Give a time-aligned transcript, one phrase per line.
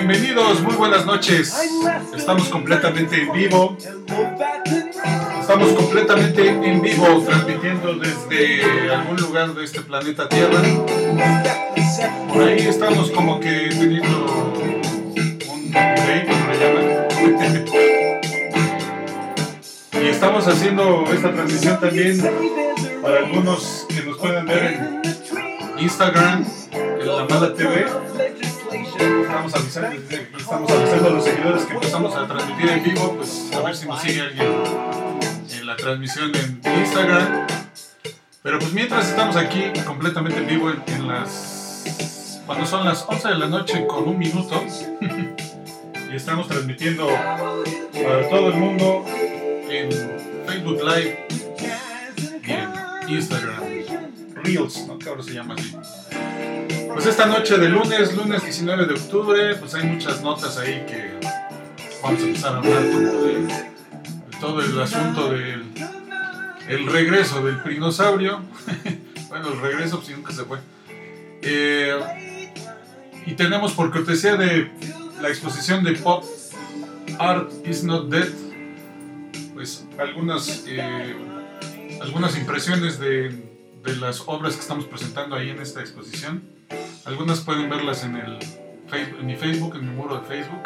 [0.00, 1.54] Bienvenidos, muy buenas noches.
[2.16, 3.76] Estamos completamente en vivo.
[5.38, 10.62] Estamos completamente en vivo transmitiendo desde algún lugar de este planeta Tierra.
[12.32, 14.56] Por ahí estamos como que teniendo
[15.52, 17.66] un delay, como le llaman.
[20.02, 22.22] y estamos haciendo esta transmisión también
[23.02, 25.02] para algunos que nos puedan ver en
[25.78, 27.84] Instagram, en la Mala TV.
[29.80, 33.88] Estamos avisando, a los seguidores que empezamos a transmitir en vivo, pues a ver si
[33.88, 34.46] nos sigue alguien
[35.58, 37.46] en la transmisión en Instagram.
[38.42, 42.42] Pero pues mientras estamos aquí completamente en vivo en, en las...
[42.44, 44.62] cuando son las 11 de la noche con un minuto
[46.12, 49.90] y estamos transmitiendo para todo el mundo en
[50.46, 51.26] Facebook Live
[52.46, 53.64] y en Instagram.
[54.44, 54.98] Reels, ¿no?
[54.98, 55.74] Que ahora se llama así.
[56.92, 61.12] Pues esta noche de lunes, lunes 19 de octubre, pues hay muchas notas ahí que
[62.02, 63.48] vamos a empezar a hablar de
[64.40, 65.64] todo el asunto del
[66.68, 68.40] el regreso del prinosaurio.
[69.28, 70.58] bueno, el regreso pues nunca se fue.
[71.42, 72.52] Eh,
[73.26, 74.70] y tenemos por cortesía de
[75.20, 76.24] la exposición de Pop
[77.18, 78.28] Art is Not Dead,
[79.54, 81.14] pues algunas, eh,
[82.00, 83.30] algunas impresiones de,
[83.82, 86.59] de las obras que estamos presentando ahí en esta exposición.
[87.04, 88.38] Algunas pueden verlas en, el,
[88.92, 90.62] en mi Facebook, en mi muro de Facebook,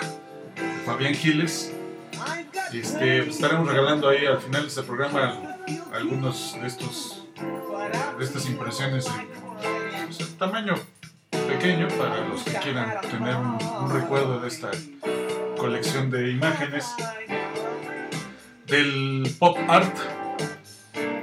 [0.84, 1.72] Fabián Giles.
[2.72, 5.56] Este, pues, estaremos regalando ahí al final de este programa
[5.92, 7.24] algunos de estos
[8.18, 10.74] de estas impresiones en pues, tamaño
[11.30, 14.70] pequeño para los que quieran tener un, un recuerdo de esta
[15.56, 16.86] colección de imágenes
[18.66, 19.96] del pop art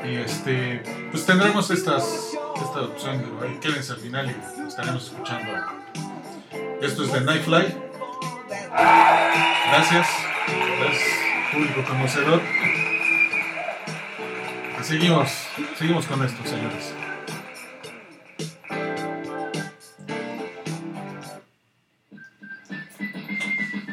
[0.05, 2.30] y este pues tendremos estas
[2.63, 5.51] esta opción de ahí quédense al final y estaremos escuchando.
[6.81, 7.75] Esto es de Nightfly
[9.71, 10.07] gracias.
[10.79, 11.21] Gracias
[11.51, 12.41] público conocedor.
[14.79, 15.29] Y seguimos
[15.77, 16.93] seguimos con esto señores.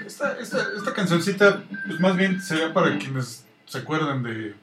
[0.07, 4.55] Esta, esta, esta cancioncita pues más bien sería para quienes se acuerdan de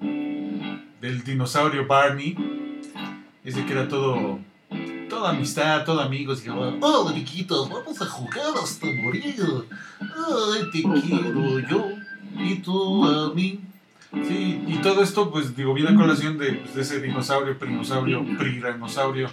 [1.01, 2.54] del dinosaurio Barney
[3.45, 4.39] ese que era todo
[5.09, 9.35] toda amistad, todo amigos y oh, oh amiguitos, vamos a jugar hasta morir
[10.01, 11.89] ay te quiero yo
[12.37, 13.59] y tú a mí
[14.27, 18.25] sí, y todo esto pues digo viene a colación de, pues, de ese dinosaurio, prinosaurio,
[18.37, 19.29] priranosaurio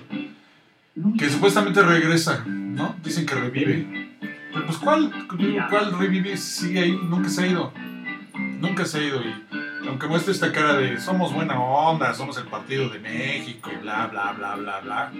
[1.19, 2.95] que supuestamente regresa, ¿no?
[3.03, 4.11] Dicen que revive.
[4.53, 5.11] Pero pues ¿cuál,
[5.71, 6.37] cuál revive?
[6.37, 7.73] Sigue ahí, nunca se ha ido
[8.63, 9.35] nunca se ha ido y
[9.89, 14.07] aunque muestre esta cara de somos buena onda, somos el partido de México y bla,
[14.09, 15.13] bla, bla, bla, bla,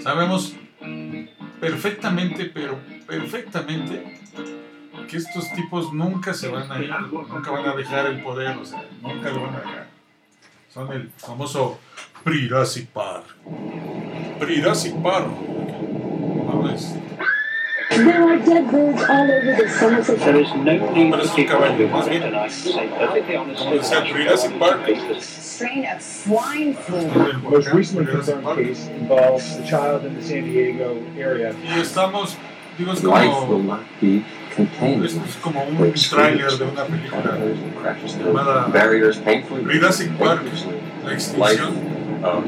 [0.00, 0.54] sabemos
[1.60, 4.20] perfectamente, pero perfectamente,
[5.08, 8.64] que estos tipos nunca se van a ir, nunca van a dejar el poder, o
[8.64, 9.86] sea, nunca lo van a dejar.
[10.72, 11.78] Son el famoso
[12.24, 13.22] Prirasi Par.
[14.40, 15.26] Prirasi Par.
[15.28, 16.94] No, es-
[17.96, 21.32] There are dead birds all over the Somerset There is no need But for it's
[21.32, 22.22] a people caballo, to más bien.
[22.22, 23.64] tonight to say perfectly honestly.
[23.64, 24.80] Como decía Jurassic Park.
[25.20, 26.98] strain of swine flu.
[26.98, 31.54] el Most recently confirmed case involves a child in the San Diego area.
[31.62, 32.36] Y estamos,
[32.78, 35.04] digo, es Life will como, not be contained.
[35.04, 38.72] esto es como un Waves tráiler screams, de una película, caterpillars and crashes llamada through
[38.72, 39.62] barriers painfully.
[39.64, 40.72] Jurassic Park, dangerously.
[41.04, 42.24] la Life extinción.
[42.24, 42.44] of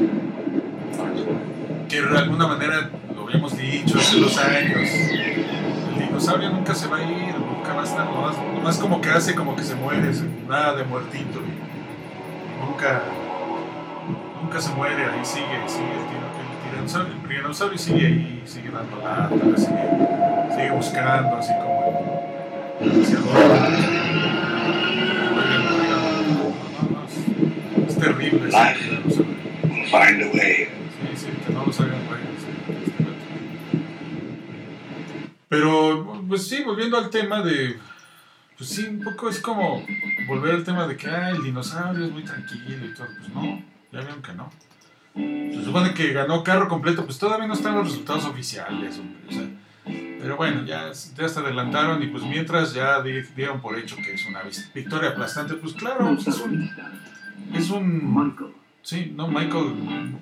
[0.96, 1.88] Foxwoods.
[1.88, 4.88] que de alguna manera lo habíamos dicho hace dos años.
[6.16, 9.34] Dinosaurio nunca se va a ir, nunca va a estar, nomás, nomás como que hace
[9.34, 10.10] como que se muere,
[10.48, 11.40] nada de muertito.
[12.66, 13.02] nunca,
[14.42, 18.70] nunca se muere, ahí sigue, sigue el, tiro- el tiranosaurio, el tiranosaurio sigue ahí, sigue
[18.70, 19.60] dando lata,
[20.56, 22.22] sigue, buscando, así como
[22.80, 23.04] el
[27.88, 28.48] es, terrible.
[28.48, 28.84] Life.
[28.88, 29.36] tiranosaurio.
[29.90, 30.55] Find a way.
[35.56, 37.78] Pero, pues sí, volviendo al tema de.
[38.58, 39.84] Pues sí, un poco es como
[40.26, 43.06] volver al tema de que ah, el dinosaurio es muy tranquilo y todo.
[43.18, 43.42] Pues no,
[43.92, 44.50] ya vieron que no.
[45.14, 49.16] Se supone que ganó carro completo, pues todavía no están los resultados oficiales, hombre.
[49.28, 49.48] O sea,
[50.20, 54.12] pero bueno, ya, ya se adelantaron y pues mientras ya di- dieron por hecho que
[54.14, 54.40] es una
[54.74, 56.70] victoria aplastante, pues claro, pues es un.
[57.54, 58.12] Es un
[58.82, 59.74] Sí, no, Michael,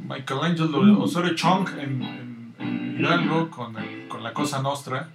[0.08, 5.10] Michelangelo Osorio Chong en, en, en Hidalgo con, el- la Cosa Nostra,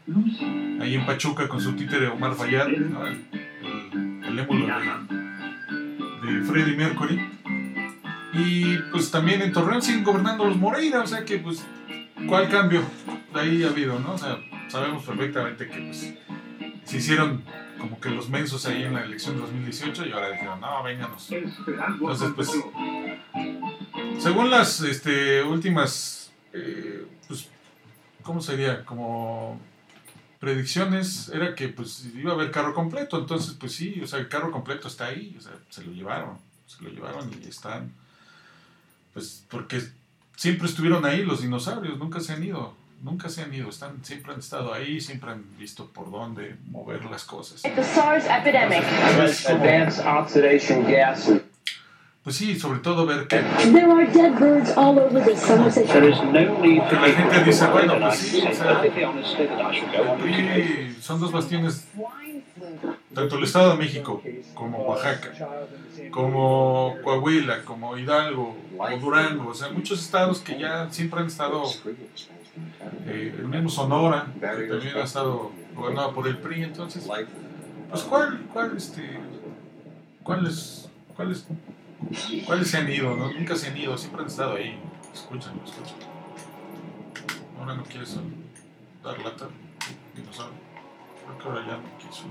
[0.79, 3.07] ahí en Pachuca con su títere Omar Fayad, ¿no?
[3.07, 7.19] el, el, el émulo de, de Freddie Mercury.
[8.33, 11.65] Y pues también en Torreón siguen gobernando los Moreira, o sea que pues,
[12.27, 12.83] ¿cuál cambio?
[13.33, 14.13] De ahí ha habido, ¿no?
[14.13, 16.13] O sea, sabemos perfectamente que pues
[16.83, 17.41] se hicieron
[17.79, 21.31] como que los mensos ahí en la elección de 2018 y ahora dijeron, no, vénganos.
[21.31, 22.51] Entonces, pues,
[24.19, 27.49] según las este, últimas, eh, pues,
[28.29, 28.85] ¿cómo sería?
[28.85, 29.59] Como
[30.39, 34.29] predicciones, era que pues iba a haber carro completo, entonces pues sí, o sea, el
[34.29, 36.37] carro completo está ahí, o sea, se lo llevaron,
[36.67, 37.91] se lo llevaron y están,
[39.15, 39.81] pues, porque
[40.35, 44.31] siempre estuvieron ahí los dinosaurios, nunca se han ido, nunca se han ido, están, siempre
[44.33, 47.63] han estado ahí, siempre han visto por dónde mover las cosas.
[47.63, 48.83] The SARS epidemic.
[49.49, 51.31] Advanced oxidation gas.
[52.23, 55.87] Pues sí, sobre todo ver que There are dead birds all over the Somerset.
[55.87, 60.97] There is no need Que la gente dice, bueno, pues sí, o sea, el PRI
[60.99, 61.87] son dos bastiones,
[63.13, 64.21] tanto el Estado de México
[64.53, 65.31] como Oaxaca,
[66.11, 71.63] como Coahuila, como Hidalgo, como Durango, o sea, muchos estados que ya siempre han estado,
[73.07, 77.07] eh, el mismo Sonora, que también ha estado gobernado por el PRI, entonces,
[77.89, 79.19] pues cuál, cuál, este,
[80.21, 81.47] cuáles, cuáles,
[82.45, 83.15] cuáles se han ido.
[83.15, 84.79] Nunca se han ido, siempre han estado ahí,
[85.13, 85.97] escuchan, escuchan.
[87.59, 88.15] Ahora no quieres
[89.03, 89.47] dar lata,
[90.15, 90.57] dinosaurio,
[91.25, 92.25] creo que ahora ya no quiso.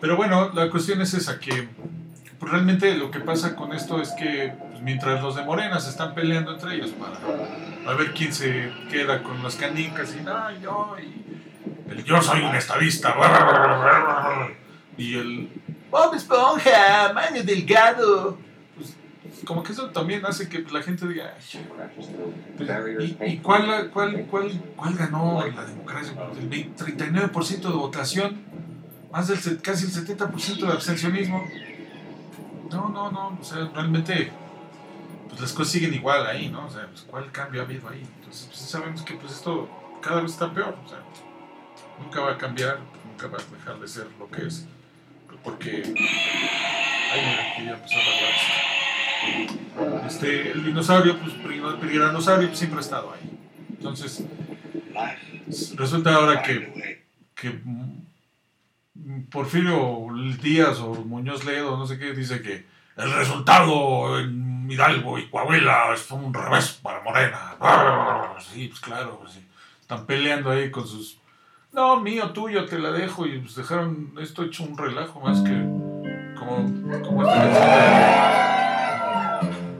[0.00, 1.68] Pero bueno, la cuestión es esa, que
[2.38, 5.90] pues, realmente lo que pasa con esto es que pues, mientras los de Morena se
[5.90, 7.18] están peleando entre ellos para
[7.86, 12.42] a ver quién se queda con las canicas y no, yo, y el yo soy
[12.42, 13.14] un estadista,
[14.96, 15.48] y el
[15.92, 18.38] Bob Esponja, Mario Delgado,
[18.74, 18.96] pues
[19.44, 22.08] como que eso también hace que la gente diga, "Ay, pues,
[23.20, 26.14] ¿Y, y cuál, cuál, cuál, cuál ganó la democracia?
[26.40, 28.40] El 20, 39% de votación,
[29.12, 31.46] más del casi el 70% de abstencionismo.
[32.70, 34.32] No, no, no, o sea, realmente
[35.28, 36.64] pues las cosas siguen igual ahí, ¿no?
[36.66, 38.02] O sea, pues, ¿cuál cambio ha habido ahí?
[38.18, 39.68] Entonces, pues, sabemos que pues esto
[40.00, 41.00] cada vez está peor, o sea,
[42.02, 44.66] nunca va a cambiar, nunca va a dejar de ser lo que es,
[45.42, 45.82] porque...
[47.12, 47.76] Ay, mira, que ya a
[48.14, 50.06] hablar.
[50.06, 53.38] Este, el dinosaurio, pues el tiranosaurio pues, siempre ha estado ahí.
[53.70, 54.24] Entonces,
[55.76, 57.60] resulta ahora que, que
[59.30, 60.08] Porfirio
[60.40, 62.64] Díaz o Muñoz Ledo, no sé qué, dice que
[62.96, 67.56] el resultado en Hidalgo y Coahuila fue un revés para Morena.
[68.40, 69.46] Sí, pues claro, pues, sí.
[69.80, 71.18] están peleando ahí con sus...
[71.72, 73.26] No, mío, tuyo, te la dejo.
[73.26, 75.52] Y pues dejaron esto hecho un relajo más que
[76.38, 76.56] como,
[77.02, 77.40] como esta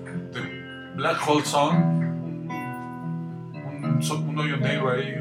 [0.05, 1.77] canción de, de Black Hole Song.
[3.65, 5.15] Un, un hoyo negro ahí.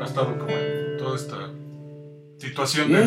[0.00, 1.36] Ha estado como en toda esta
[2.38, 3.04] situación de,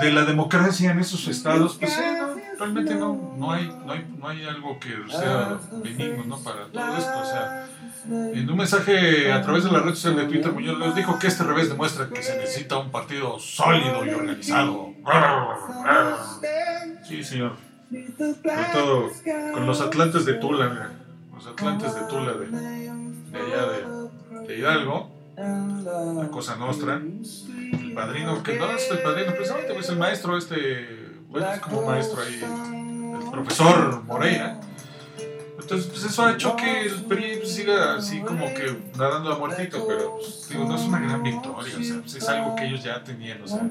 [0.00, 1.76] de la democracia en esos estados.
[1.78, 6.24] Pues sí, no, realmente no, no, hay, no, hay, no hay algo que sea benigno
[6.24, 6.38] ¿no?
[6.38, 7.18] para todo esto.
[7.18, 7.68] O sea,
[8.08, 11.26] en un mensaje a través de la red social de Twitter, Muñoz les dijo que
[11.26, 14.94] este revés demuestra que se necesita un partido sólido y organizado.
[17.04, 17.56] Sí, señor.
[17.90, 19.10] Sobre todo
[19.52, 20.90] con los atlantes de Tula,
[21.34, 28.42] los atlantes de Tula de, de allá de, de Hidalgo, la Cosa Nostra, el padrino,
[28.42, 32.42] que no es el padrino, precisamente pues el maestro, este, bueno, es como maestro ahí,
[33.22, 34.60] el profesor Moreira.
[35.58, 39.38] Entonces, pues eso ha hecho que el PRI pues, siga así como que nadando a
[39.38, 42.66] muertito, pero pues, digo, no es una gran victoria, o sea, pues, es algo que
[42.66, 43.68] ellos ya tenían, o sea,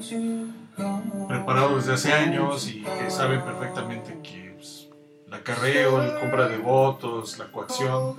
[1.26, 4.88] preparado desde hace años y que saben perfectamente que pues,
[5.26, 8.14] el acarreo, la compra de votos, la coacción,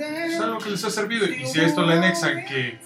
[0.00, 1.26] es algo que les ha servido.
[1.26, 2.80] Y si a esto le anexan que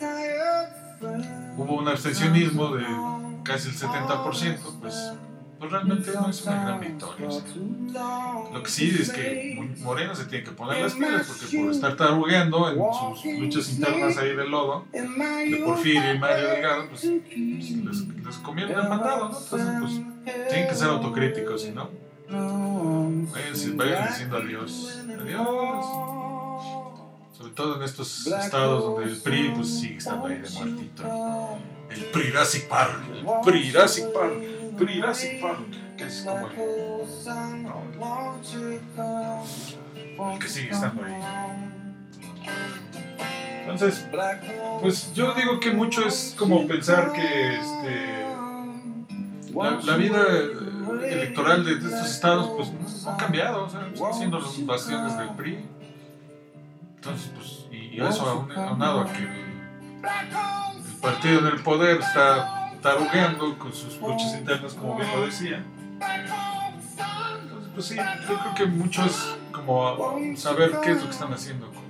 [1.57, 2.85] hubo un abstencionismo de
[3.45, 5.13] casi el 70%, pues,
[5.59, 7.29] pues realmente no es una gran victoria.
[8.53, 11.97] Lo que sí es que Moreno se tiene que poner las pilas porque por estar
[11.97, 17.71] tarugueando en sus luchas internas ahí del lodo, de Porfirio y Mario Delgado, pues, les,
[17.71, 19.39] les conviene el mandado, ¿no?
[19.39, 21.89] Entonces, pues tienen que ser autocríticos, no,
[23.33, 25.03] vayan, vayan diciendo adiós.
[25.21, 25.87] Adiós.
[27.37, 31.03] Sobre todo en estos estados donde el PRI pues, sigue estando ahí de muertito.
[31.91, 32.33] El PRI
[32.69, 33.73] Park, el PRI
[34.13, 34.35] Park,
[34.79, 35.61] Jurassic Park,
[35.97, 36.49] que es como
[40.33, 41.15] el, que sigue estando ahí.
[43.63, 44.07] Entonces,
[44.81, 48.27] pues yo digo que mucho es como pensar que este,
[49.55, 55.17] la, vida eh, electoral de, estos estados pues ha cambiado, o sea, siendo los bastiones
[55.17, 55.65] del PRI.
[56.97, 63.59] Entonces, pues, y eso aun- aunado a que el partido en el poder está tarugueando
[63.59, 65.65] con sus luchas internas, como bien lo decía.
[67.43, 71.33] Entonces, pues sí, yo creo que mucho es como saber qué es lo que están
[71.33, 71.83] haciendo con,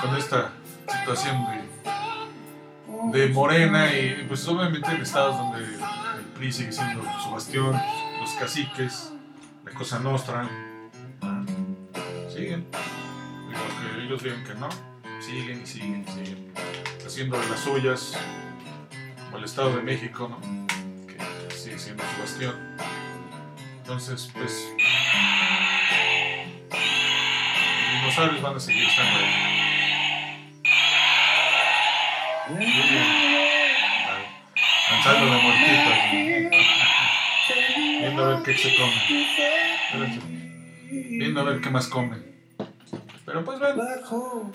[0.00, 0.52] con esta
[0.86, 1.72] situación de
[3.10, 7.76] de Morena y pues obviamente en estados donde el PRI sigue siendo su bastión,
[8.20, 9.12] los caciques,
[9.64, 10.48] la cosa nostra,
[12.32, 12.68] siguen.
[13.50, 14.68] Y aunque ellos digan que no,
[15.20, 16.52] siguen y siguen y siguen
[17.04, 18.16] haciendo de las suyas,
[19.38, 20.40] el Estado de México, ¿no?
[21.06, 22.54] que sigue siendo su bastión.
[23.78, 24.68] Entonces, pues,
[26.70, 29.52] los dinosaurios van a seguir estando ahí.
[32.50, 33.32] Muy bien.
[35.04, 35.92] La muertita.
[38.00, 38.92] Viendo a ver qué se come.
[40.90, 42.31] Viendo a ver qué más comen.
[43.32, 44.52] Pero pues bueno.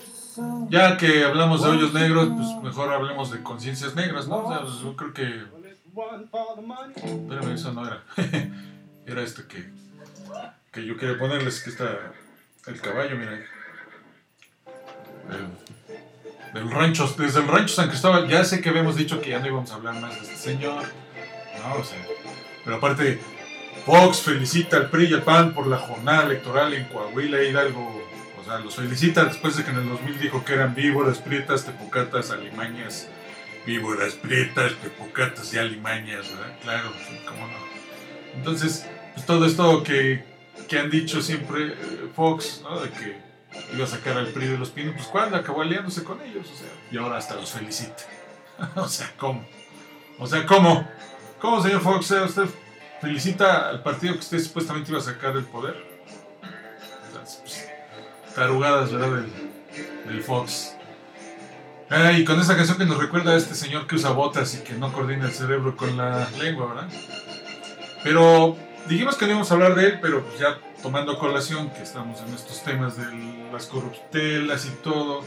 [0.70, 4.46] Ya que hablamos de hoyos negros, pues mejor hablemos de conciencias negras, ¿no?
[4.46, 5.42] O sea, yo creo que.
[6.94, 8.04] Espérame, eso no era.
[9.06, 9.68] era este que.
[10.70, 11.88] Que yo quería ponerles que está.
[12.66, 13.32] El caballo, mira.
[15.30, 15.68] El-
[16.54, 18.28] del rancho, desde el rancho San Cristóbal.
[18.28, 20.84] Ya sé que habíamos dicho que ya no íbamos a hablar más de este señor.
[21.62, 21.98] No, o sea.
[22.64, 23.20] Pero aparte,
[23.84, 28.07] Fox felicita al PRI y al PAN por la jornada electoral en Coahuila e Hidalgo.
[28.48, 32.30] Sea, los felicita después de que en el 2000 dijo que eran víboras, prietas, tepocatas,
[32.30, 33.06] alimañas.
[33.66, 36.58] Víboras, prietas, tepocatas y alimañas, ¿verdad?
[36.62, 37.58] Claro, sí, cómo no.
[38.34, 40.24] Entonces, pues todo esto que,
[40.66, 42.80] que han dicho siempre eh, Fox, ¿no?
[42.80, 43.18] De que
[43.74, 46.56] iba a sacar al PRI de los pinos, pues cuando acabó aliándose con ellos, o
[46.56, 48.04] sea, y ahora hasta los felicita.
[48.76, 49.46] o sea, ¿cómo?
[50.18, 50.88] O sea, ¿cómo?
[51.38, 52.10] ¿Cómo, señor Fox?
[52.10, 52.46] Usted
[53.02, 55.87] felicita al partido que usted supuestamente iba a sacar del poder.
[58.34, 59.10] Tarugadas, ¿verdad?
[59.16, 59.26] Del,
[60.06, 60.74] del Fox.
[61.90, 64.58] Ah, y con esa canción que nos recuerda a este señor que usa botas y
[64.58, 66.88] que no coordina el cerebro con la lengua, ¿verdad?
[68.02, 68.56] Pero
[68.88, 72.20] dijimos que no íbamos a hablar de él, pero pues ya tomando colación que estamos
[72.20, 73.06] en estos temas de
[73.52, 75.22] las corruptelas y todo,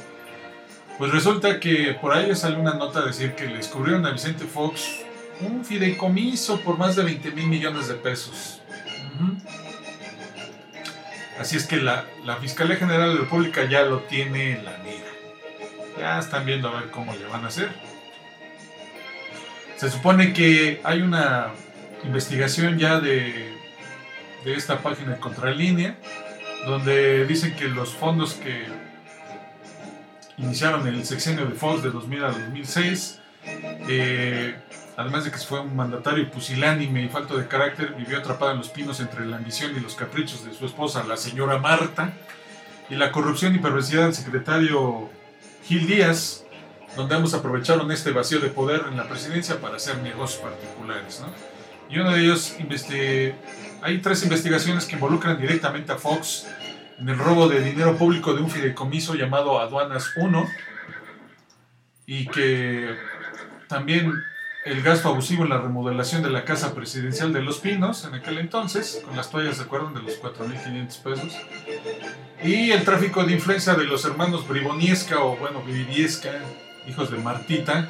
[1.00, 4.46] pues resulta que por ahí sale una nota a decir que le descubrieron a Vicente
[4.46, 5.02] Fox
[5.42, 8.62] un fideicomiso por más de 20 mil millones de pesos.
[9.16, 9.38] Ujú.
[11.42, 14.78] Así es que la, la Fiscalía General de la República ya lo tiene en la
[14.84, 15.08] mira.
[15.98, 17.72] Ya están viendo a ver cómo le van a hacer.
[19.76, 21.48] Se supone que hay una
[22.04, 23.56] investigación ya de,
[24.46, 25.96] de esta página de Contralínea,
[26.68, 28.68] donde dicen que los fondos que
[30.38, 33.20] iniciaron el sexenio de Fox de 2000 a 2006,
[33.90, 34.56] eh,
[35.02, 38.70] además de que fue un mandatario pusilánime y falto de carácter, vivió atrapado en los
[38.70, 42.14] pinos entre la ambición y los caprichos de su esposa, la señora Marta,
[42.90, 45.10] y la corrupción y perversidad del secretario
[45.64, 46.46] Gil Díaz,
[46.96, 51.22] donde ambos aprovecharon este vacío de poder en la presidencia para hacer negocios particulares.
[51.22, 51.28] ¿no?
[51.90, 52.56] Y uno de ellos,
[53.82, 56.48] hay tres investigaciones que involucran directamente a Fox
[57.00, 60.48] en el robo de dinero público de un fideicomiso llamado Aduanas 1
[62.06, 62.96] y que
[63.68, 64.14] también
[64.64, 68.38] el gasto abusivo en la remodelación de la casa presidencial de Los Pinos en aquel
[68.38, 69.94] entonces, con las toallas, ¿se acuerdan?
[69.94, 71.34] De los 4.500 pesos.
[72.44, 76.32] Y el tráfico de influencia de los hermanos Briboniesca o, bueno, Briviesca,
[76.88, 77.90] hijos de Martita,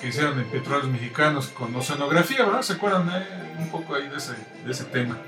[0.00, 2.62] que hicieron en Petróleos Mexicanos con oceanografía, ¿verdad?
[2.62, 3.56] ¿Se acuerdan eh?
[3.58, 4.32] un poco ahí de ese,
[4.64, 5.18] de ese tema?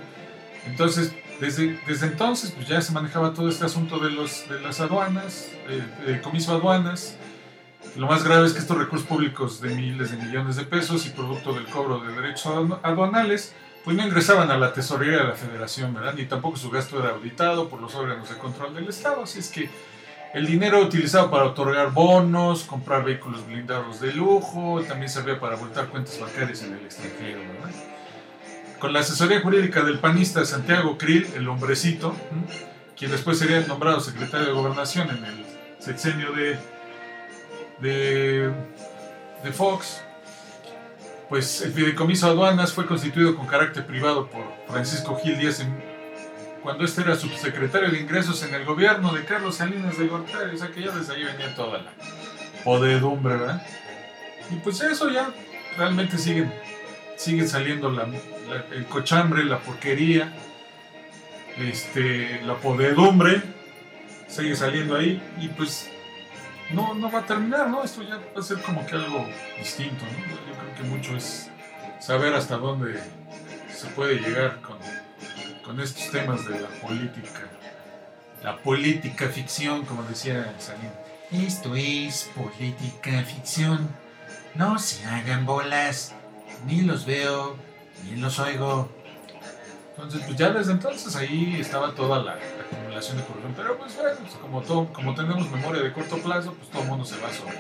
[0.67, 4.81] Entonces, desde, desde entonces, pues ya se manejaba todo este asunto de, los, de las
[4.81, 7.17] aduanas, eh, de comiso aduanas.
[7.97, 11.11] Lo más grave es que estos recursos públicos de miles de millones de pesos y
[11.11, 15.35] producto del cobro de derechos adu- aduanales, pues no ingresaban a la tesorería de la
[15.35, 16.15] federación, ¿verdad?
[16.15, 19.23] Ni tampoco su gasto era auditado por los órganos de control del Estado.
[19.23, 19.71] Así es que
[20.33, 25.87] el dinero utilizado para otorgar bonos, comprar vehículos blindados de lujo, también servía para voltar
[25.89, 27.71] cuentas bancarias en el extranjero, ¿verdad?
[28.81, 32.17] Con la asesoría jurídica del panista Santiago Krill, el hombrecito,
[32.97, 35.47] quien después sería nombrado secretario de gobernación en el
[35.79, 36.59] sexenio de,
[37.81, 38.51] de,
[39.43, 40.03] de Fox,
[41.29, 45.83] pues el fideicomiso de aduanas fue constituido con carácter privado por Francisco Gil Díaz en-
[46.63, 50.59] cuando este era subsecretario de ingresos en el gobierno de Carlos Salinas de Gortari, o
[50.59, 51.93] sea que ya desde ahí venía toda la
[52.65, 53.67] podedumbre, ¿verdad?
[54.51, 55.31] Y pues eso ya
[55.77, 56.51] realmente siguen,
[57.17, 58.09] siguen saliendo la-
[58.73, 60.33] el cochambre, la porquería,
[61.59, 63.43] este, la podedumbre,
[64.29, 65.91] sigue saliendo ahí y pues
[66.71, 67.85] no, no va a terminar, ¿no?
[67.85, 69.27] Esto ya va a ser como que algo
[69.59, 70.53] distinto, ¿no?
[70.53, 71.51] Yo creo que mucho es
[72.01, 73.01] saber hasta dónde
[73.75, 74.79] se puede llegar con,
[75.65, 77.41] con estos temas de la política.
[78.43, 80.91] La política ficción, como decía Salim.
[81.33, 83.89] Esto es política ficción.
[84.55, 86.13] No se hagan bolas.
[86.67, 87.57] Ni los veo,
[88.05, 88.91] ni los oigo.
[89.91, 93.55] Entonces, pues ya desde entonces ahí estaba toda la, acumulación de corrupción.
[93.57, 96.89] Pero pues bueno, pues, como, todo, como tenemos memoria de corto plazo, pues todo el
[96.89, 97.59] mundo se va sobre,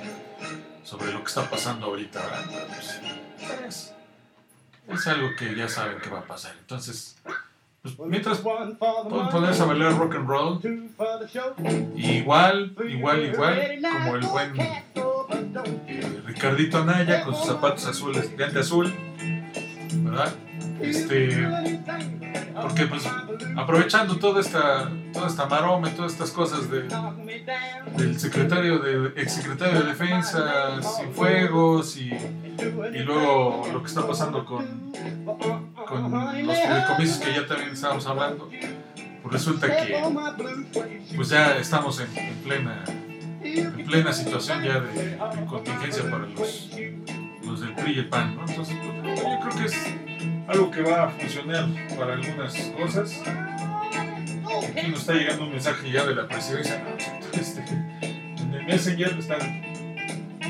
[0.82, 2.68] sobre lo que está pasando ahorita, ¿verdad?
[2.68, 3.00] Pues,
[3.66, 3.94] es,
[4.88, 6.54] es algo que ya saben que va a pasar.
[6.60, 7.16] Entonces,
[7.84, 10.60] pues, mientras pueden ponerse a bailar rock and roll,
[11.94, 18.90] igual, igual, igual, como el buen eh, Ricardito Anaya con sus zapatos azules, de azul,
[19.96, 20.32] ¿verdad?
[20.80, 21.46] Este,
[22.60, 23.04] porque pues
[23.56, 26.88] aprovechando toda esta, toda esta maroma y todas estas cosas de,
[27.96, 30.80] del secretario de, ex secretario de defensa,
[31.14, 34.92] fuegos y, y luego lo que está pasando con,
[35.86, 36.12] con
[36.46, 38.50] los fideicomisos que ya también estábamos hablando,
[39.22, 39.96] pues resulta que
[41.16, 42.84] pues ya estamos en, en plena
[43.44, 46.70] en plena situación ya de, de contingencia para los,
[47.44, 48.44] los del PRI y el PAN, ¿no?
[48.46, 51.66] Entonces, pues, yo creo que es algo que va a funcionar
[51.98, 53.22] para algunas cosas.
[54.76, 56.82] Aquí nos está llegando un mensaje ya de la presidencia.
[57.32, 59.16] Este, en el Messenger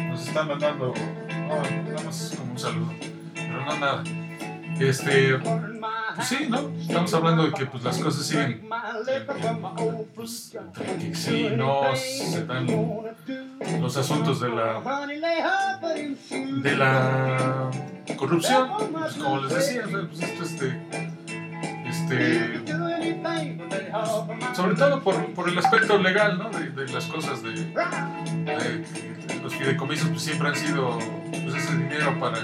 [0.09, 0.93] nos están mandando,
[1.29, 2.93] nada más como un saludo,
[3.35, 4.05] pero no nada.
[4.81, 6.71] Este, pues sí, ¿no?
[6.81, 8.69] Estamos hablando de que pues, las cosas siguen.
[10.81, 12.67] eh, sí, no, se dan
[13.81, 14.81] los asuntos de la
[16.63, 17.71] de la
[18.17, 20.81] corrupción, pues, como les decía, pues esto este,
[21.87, 22.65] este
[24.55, 26.51] sobre todo por, por el aspecto legal, ¿no?
[26.51, 28.85] De, las cosas de, de
[29.43, 30.99] los fideicomisos pues, siempre han sido
[31.31, 32.39] pues, ese dinero para,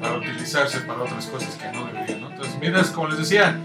[0.00, 2.30] para utilizarse para otras cosas que no deberían, ¿no?
[2.30, 3.58] Entonces, miras, como les decía,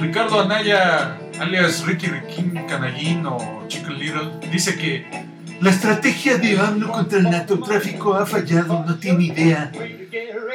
[0.00, 5.28] Ricardo Anaya, alias Ricky Riquín Canallín o Chicken Little, dice que
[5.60, 9.72] La estrategia de AMLO contra el narcotráfico ha fallado, no tiene idea.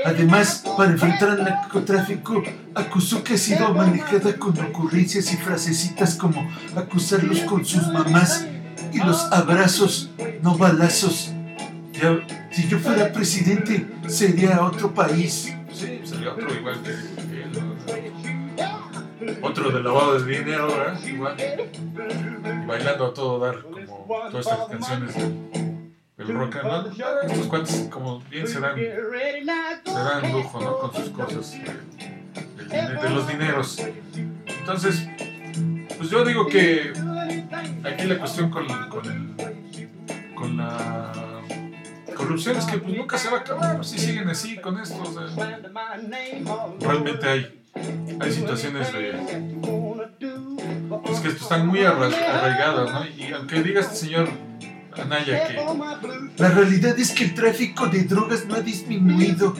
[0.05, 2.41] Además, para enfrentar al narcotráfico,
[2.73, 8.47] acusó que ha sido manejada con ocurrencias y frasecitas como acusarlos con sus mamás
[8.93, 10.09] y los abrazos,
[10.41, 11.31] no balazos.
[12.51, 15.53] Si yo fuera presidente, sería otro país.
[15.73, 17.22] Sí, sería otro igual que.
[19.41, 21.03] Otro de lavado de dinero, ¿verdad?
[21.05, 21.35] Igual.
[21.39, 26.93] Y bailando a todo dar, como todas estas canciones del, rock and roll.
[27.31, 30.77] Estos cuantos, como bien se dan, se dan lujo, ¿no?
[30.79, 31.59] Con sus cosas de,
[32.57, 33.77] del dine- de los dineros.
[34.59, 35.07] Entonces,
[35.97, 36.93] pues yo digo que
[37.83, 41.11] aquí la cuestión con, con, el, con la
[42.15, 43.83] corrupción es que pues nunca se va a acabar.
[43.83, 45.05] Si siguen así con esto, o
[45.35, 45.59] sea,
[46.79, 47.62] realmente hay,
[48.19, 49.13] hay situaciones de
[51.03, 53.05] pues que están muy arra- arraigadas, ¿no?
[53.05, 54.29] Y aunque diga este señor
[54.95, 55.59] Anaya que
[56.37, 59.55] La realidad es que el tráfico de drogas no ha disminuido.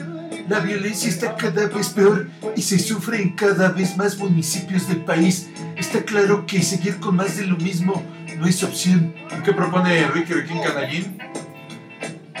[0.48, 4.98] La violencia está cada vez peor y se sufre en cada vez más municipios del
[5.04, 5.48] país.
[5.76, 8.02] Está claro que seguir con más de lo mismo
[8.38, 9.14] no es opción.
[9.44, 11.18] ¿qué propone Ricky Riquín Canallín?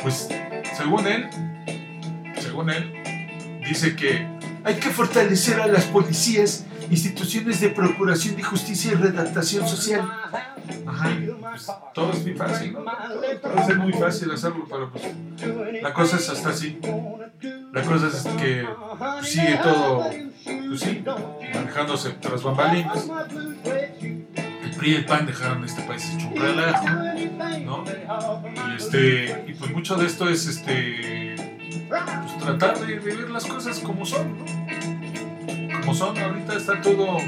[0.02, 0.28] Pues
[0.76, 1.28] según él,
[2.40, 2.92] según él,
[3.66, 4.26] dice que
[4.64, 10.00] Hay que fortalecer a las policías, instituciones de procuración de justicia y redactación social.
[10.86, 11.10] ajá,
[11.54, 12.84] pues, todo es muy fácil, ¿no?
[13.42, 15.04] Todo es muy fácil hacerlo, pero pues
[15.82, 16.78] la cosa es hasta así.
[17.72, 18.66] La cosa es que
[19.22, 20.04] sigue todo,
[20.68, 21.04] pues sí,
[21.54, 23.08] manejándose tras bambalinas.
[23.64, 26.86] El PRI y el PAN dejaron este país hecho un relajo,
[27.64, 27.84] ¿no?
[27.86, 31.53] Y, este, y pues mucho de esto es este,
[31.88, 35.80] pues tratar de vivir las cosas como son, ¿no?
[35.80, 37.18] Como son, ahorita está todo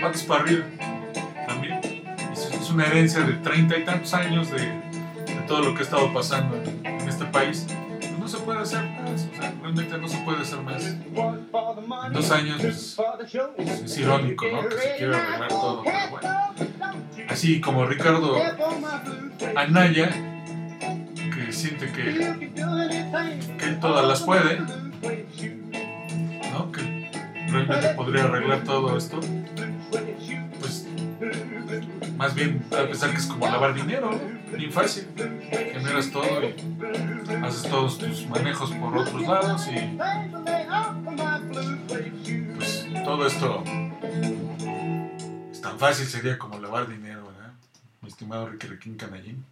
[0.00, 0.64] patas para arriba
[1.46, 1.80] también.
[2.32, 6.12] Es, una herencia de treinta y tantos años de, de todo lo que ha estado
[6.12, 7.66] pasando en, en este país.
[7.98, 10.84] Pues no se puede hacer más, o sea, realmente no se puede hacer más.
[10.86, 12.98] En dos años pues,
[13.84, 14.68] es, irónico, ¿no?
[14.68, 16.28] Que se quiera arreglar todo, pero bueno.
[17.28, 18.36] Así como Ricardo
[19.56, 20.31] Anaya,
[21.52, 22.10] siente que,
[23.60, 24.60] él todas las puede,
[26.52, 26.72] ¿no?
[26.72, 27.10] Que
[27.48, 29.20] realmente podría arreglar todo esto,
[30.60, 30.86] pues
[32.16, 34.10] más bien a pensar que es como lavar dinero,
[34.56, 35.08] bien fácil.
[35.16, 36.54] Generas todo y
[37.44, 39.98] haces todos tus manejos por otros lados y
[42.56, 43.64] pues todo esto
[45.50, 47.52] es tan fácil sería como lavar dinero, ¿verdad?
[48.00, 49.44] Mi estimado Ricky Riquín Canallín.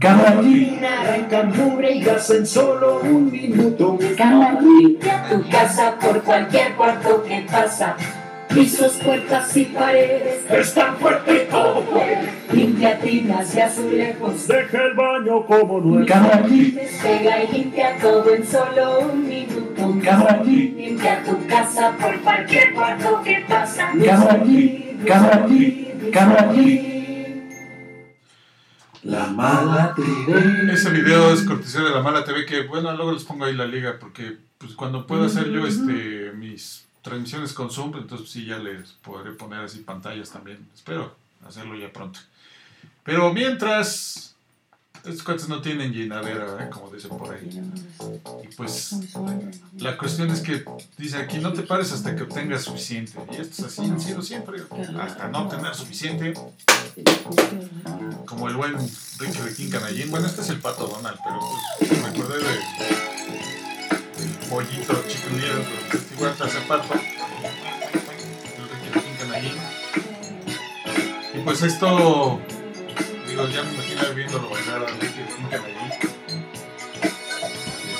[0.00, 3.98] Canallín arranca mugre y gas en solo un minuto.
[4.16, 7.96] Cama limpia tu casa por cualquier cuarto que pasa.
[8.48, 10.50] Pisos, puertas y paredes.
[10.50, 11.84] Es tan fuerte y todo.
[12.52, 14.48] Limpia tinas y azulejos.
[14.48, 16.06] Deja el baño como nuevo.
[16.06, 19.94] Canallín, Despega y limpia todo en solo un minuto.
[20.02, 23.90] Canallín, Limpia tu casa por cualquier cuarto que pasa.
[23.92, 26.97] Clip, cámara clip.
[29.08, 30.70] La mala TV.
[30.70, 33.66] Ese video es cortesía de la mala TV que, bueno, luego les pongo ahí la
[33.66, 38.58] liga porque pues, cuando pueda hacer yo este mis transmisiones con Zoom, entonces sí ya
[38.58, 40.58] les podré poner así pantallas también.
[40.74, 41.16] Espero
[41.46, 42.20] hacerlo ya pronto.
[43.02, 44.27] Pero mientras,
[45.08, 46.68] estos cuates no tienen llenadera, ¿eh?
[46.70, 47.62] como dicen por ahí.
[48.42, 48.94] Y pues
[49.78, 50.64] la cuestión es que
[50.96, 53.12] dice aquí no te pares hasta que obtengas suficiente.
[53.32, 54.62] Y esto es así, ha sido siempre.
[55.00, 56.34] Hasta no tener suficiente.
[58.26, 58.76] Como el buen
[59.18, 60.10] Ricky Riquín Canallín.
[60.10, 61.40] Bueno, este es el pato Donald, pero
[61.78, 62.54] pues, me acordé de
[64.18, 66.94] el pollito chicken little, pero este igual te hace pato.
[66.94, 69.52] El Ricky Riquín Canallín.
[71.34, 72.40] Y pues esto,
[73.46, 75.92] ya me imagino viéndolo bailar a Riquín Canallín.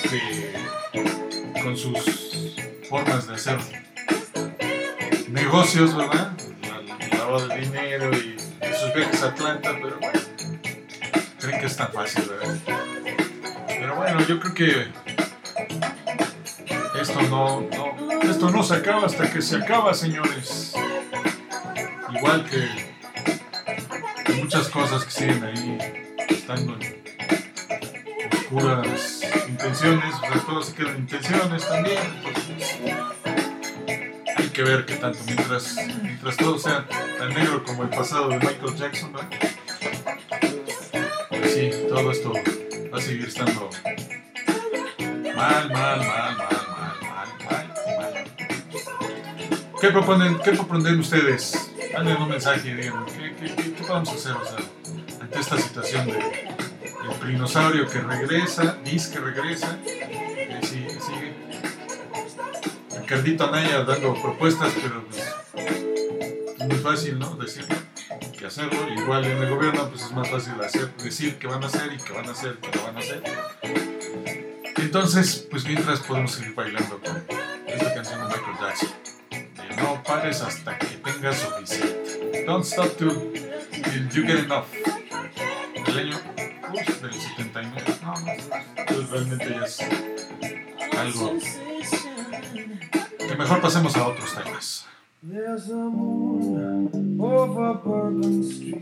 [0.03, 2.57] Este, con sus
[2.89, 3.59] formas de hacer
[5.29, 6.33] negocios, ¿verdad?
[7.01, 8.37] El lavado de dinero y
[8.81, 10.21] sus viajes a Atlanta, pero bueno,
[11.39, 12.57] creen que es tan fácil, ¿verdad?
[13.69, 14.89] Pero bueno, yo creo que
[17.01, 20.75] esto no, no, esto no se acaba hasta que se acaba, señores.
[22.13, 22.88] Igual que
[24.41, 25.79] muchas cosas que siguen ahí
[26.29, 27.03] estando en
[28.33, 31.99] oscuras intenciones, o sea, todo se queda en intenciones también.
[34.37, 36.87] hay que ver qué tanto, mientras, mientras todo sea
[37.19, 39.21] tan negro como el pasado de Michael Jackson, ¿no?
[41.29, 42.33] Pues sí, todo esto
[42.93, 43.71] va a seguir estando
[45.35, 48.25] mal, mal, mal, mal, mal, mal, mal.
[49.81, 51.71] ¿Qué proponen, qué proponen ustedes?
[51.95, 53.28] Manden un mensaje díganme, ¿qué,
[53.89, 54.59] qué podemos hacer o sea,
[55.21, 61.35] ante esta situación de el plinosaurio que regresa, dice que regresa, y sigue, sigue.
[63.01, 65.25] Ricardito Anaya dando propuestas, pero pues,
[66.59, 67.35] es muy fácil, ¿no?
[67.37, 67.77] Decirlo
[68.39, 68.79] que hacerlo.
[68.95, 71.97] Igual en el gobierno, pues es más fácil hacer, decir que van a hacer y
[71.97, 73.23] que van a hacer, que lo van a hacer.
[74.77, 77.25] Entonces, pues mientras podemos seguir bailando con
[77.67, 78.91] esta canción de Michael Jackson.
[79.31, 82.45] De no pares hasta que tengas suficiente.
[82.47, 83.38] Don't stop till,
[83.91, 84.67] till you get enough.
[85.87, 86.17] El año
[86.75, 87.99] uf, del 79.
[88.03, 88.25] No, no,
[88.87, 89.81] pues realmente ya es
[90.99, 91.39] algo
[93.19, 94.87] que mejor pasemos a otros temas.
[95.23, 98.81] There's a moon over Bourbon Street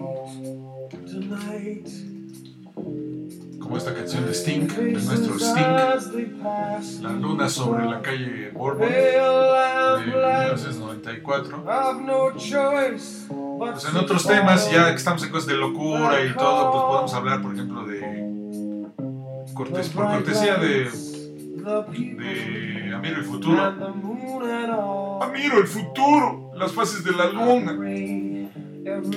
[1.07, 1.89] tonight.
[3.67, 10.07] Como esta canción de Sting, de nuestro Sting, La luna sobre la calle Bourbon de
[10.07, 11.65] 1994.
[13.59, 17.13] Pues en otros temas, ya que estamos en cosas de locura y todo, pues podemos
[17.15, 18.87] hablar, por ejemplo, de
[19.53, 20.91] cortes, por cortesía de, de
[22.95, 23.61] Amiro el futuro.
[25.23, 27.73] Amiro el futuro, las fases de la luna.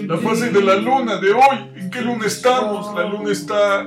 [0.07, 1.71] La fase de la luna de hoy.
[1.75, 2.95] ¿En qué luna estamos?
[2.95, 3.85] La luna está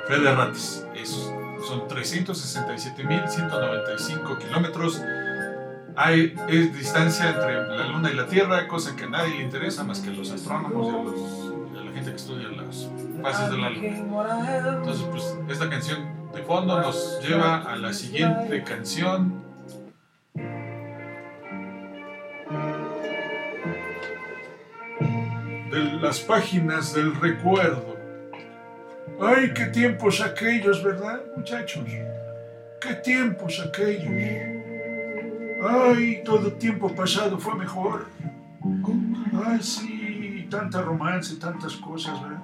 [0.07, 0.85] fe de ratas.
[0.95, 1.42] Eso.
[1.67, 5.01] Son 367.195 kilómetros.
[5.95, 9.83] Hay es distancia entre la luna y la Tierra, cosa que a nadie le interesa
[9.83, 12.89] más que a los astrónomos y a, la gente que estudia las
[13.21, 14.77] fases de la luna.
[14.77, 15.99] Entonces, pues esta canción
[16.33, 19.41] de fondo nos lleva a la siguiente canción.
[25.69, 27.92] De las páginas del recuerdo.
[29.25, 31.85] Ay, qué tiempos aquellos, ¿verdad, muchachos?
[32.81, 34.11] Qué tiempos aquellos.
[35.65, 38.07] Ay, todo tiempo pasado fue mejor.
[39.45, 42.41] Ay, sí, tanta romance, tantas cosas, ¿verdad?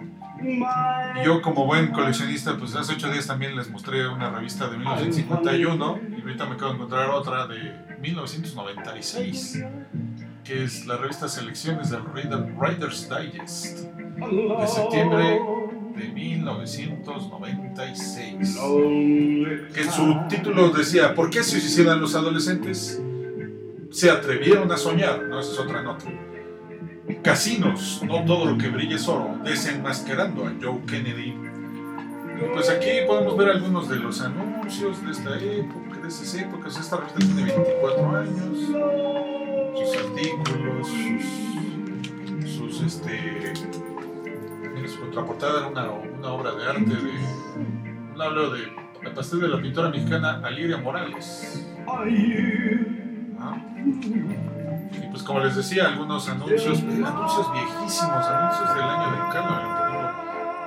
[1.26, 6.00] Yo como buen coleccionista, pues hace ocho días también les mostré una revista de 1951
[6.18, 9.66] y ahorita me acabo de encontrar otra de 1996,
[10.46, 15.42] que es la revista Selecciones del Reader- Writer's Digest de septiembre
[16.00, 18.58] de 1996.
[19.74, 23.00] Que en su título decía, ¿por qué se suicidan los adolescentes?
[23.92, 26.06] Se atrevieron a soñar, no, esa es otra nota.
[27.24, 31.36] Casinos, no todo lo que brilla es oro, desenmascarando a Joe Kennedy.
[32.54, 36.80] Pues aquí podemos ver algunos de los anuncios de esta época, de esas épocas.
[36.80, 38.60] Esta revista tiene 24 años,
[39.76, 40.88] sus artículos,
[42.44, 43.52] sus, sus este,
[45.10, 48.18] contraportada era una, una obra de arte de un
[48.54, 51.66] de el pastel de la pintora mexicana Aliria Morales.
[51.88, 53.56] Ah.
[54.92, 59.80] Y pues como les decía, algunos anuncios, anuncios viejísimos, anuncios del año del ejemplo,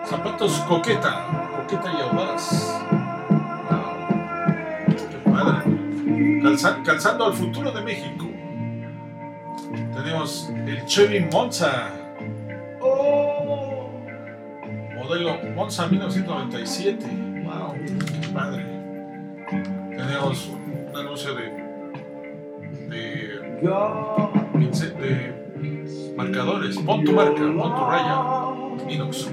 [0.06, 1.24] Zapatos coqueta,
[1.56, 2.80] coqueta y audaz.
[3.70, 3.92] Wow.
[4.96, 6.40] Qué padre.
[6.42, 8.26] Calza- calzando al futuro de México.
[9.94, 11.92] Tenemos el Chevy Monza.
[15.02, 17.06] Modelo Monza 1997.
[17.44, 17.74] Wow,
[18.20, 18.64] qué padre.
[19.96, 20.48] Tenemos
[20.90, 21.44] un anuncio de.
[22.88, 23.60] de.
[24.54, 26.78] pince- de marcadores.
[26.78, 28.90] Pon tu marca, pon tu raya.
[28.90, 29.30] Inox.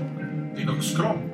[0.58, 1.30] Inox Chrome.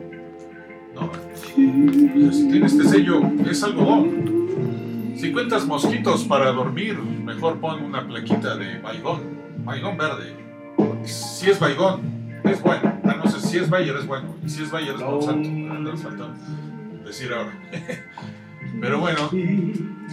[0.95, 1.11] ¿No?
[1.43, 5.13] Si tiene este sello, es algodón.
[5.17, 9.21] Si cuentas mosquitos para dormir, mejor pon una plaquita de baigón.
[9.63, 10.33] Baigón verde.
[11.03, 12.01] Si es baigón,
[12.45, 12.99] es bueno.
[13.03, 14.35] Ah, no sé, si es Bayer es bueno.
[14.45, 15.49] Y si es Bayer es Monsanto.
[15.49, 16.29] Ah, no nos faltó
[17.05, 17.53] decir ahora.
[18.81, 19.29] Pero bueno,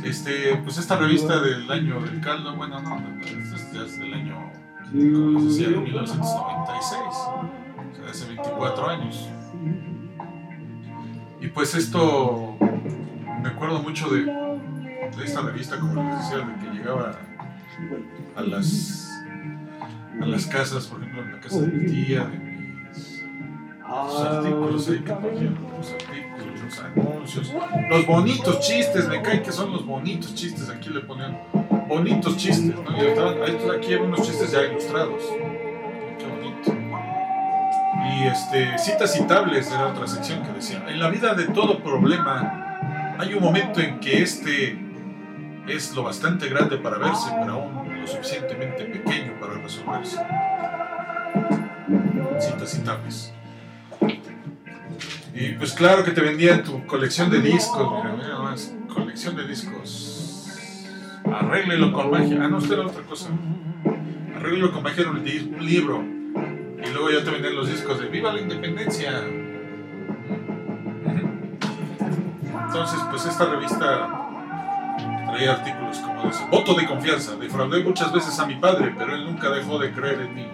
[0.04, 4.52] este, pues esta revista del año del caldo, bueno, no, es, es del año,
[4.92, 7.50] como les decía, de 1996, o
[7.96, 9.28] sea, hace 24 años.
[11.40, 12.56] Y pues esto,
[13.42, 17.18] me acuerdo mucho de, de esta revista, como les decía, de que llegaba
[18.36, 19.11] a las,
[20.20, 23.22] a las casas, por ejemplo, en la casa de mi tía, de mis
[23.92, 27.54] los artículos ahí que ponían, los artículos, los anuncios,
[27.90, 31.38] los bonitos chistes, me cae que son los bonitos chistes, aquí le ponían
[31.88, 32.84] bonitos chistes, ¿no?
[32.96, 35.22] Y estos aquí hay unos chistes ya ilustrados,
[36.18, 36.74] qué bonito.
[38.04, 43.16] Y este, citas citables era otra sección que decía, en la vida de todo problema
[43.18, 44.78] hay un momento en que este
[45.68, 49.11] es lo bastante grande para verse, pero aún lo suficientemente pequeño
[49.84, 50.42] para resolverse.
[52.40, 53.32] Citas citables.
[55.34, 59.46] Y pues claro que te vendían tu colección de discos, mira, mira más, colección de
[59.46, 60.12] discos.
[61.24, 62.40] Arréglelo con magia.
[62.42, 63.28] Ah, no, esta era otra cosa.
[64.36, 65.24] Arréglelo con magia un
[65.66, 66.02] libro.
[66.02, 69.22] Y luego ya te vendían los discos de Viva la Independencia.
[72.66, 74.31] Entonces, pues esta revista
[75.32, 76.44] traía artículos como ese.
[76.46, 77.34] Voto de confianza.
[77.36, 80.46] Defraudé muchas veces a mi padre, pero él nunca dejó de creer en mí.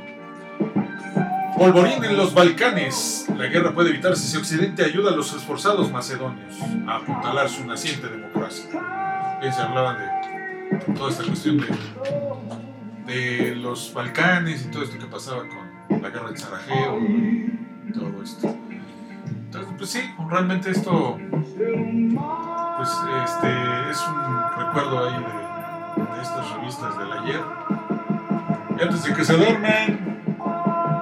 [1.59, 3.27] Polvorín en los Balcanes.
[3.37, 6.55] La guerra puede evitarse si Occidente ayuda a los esforzados macedonios
[6.87, 8.71] a apuntalar su naciente democracia.
[9.43, 11.61] Ahí se hablaban de toda esta cuestión
[13.07, 18.23] de los Balcanes y todo esto que pasaba con la guerra de Sarajevo y todo
[18.23, 18.57] esto.
[19.27, 21.19] Entonces, pues sí, realmente esto
[22.79, 22.89] pues
[23.25, 27.41] este es un recuerdo ahí de, de estas revistas del ayer.
[28.79, 30.09] Y antes de que se duerman,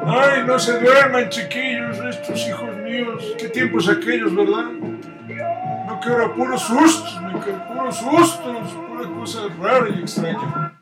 [0.08, 3.34] Ay, no se duerman, chiquillos, estos hijos míos.
[3.36, 4.70] Qué tiempos aquellos, ¿verdad?
[4.70, 10.80] No que puros sustos, me puros sustos, pura cosa rara y extraña.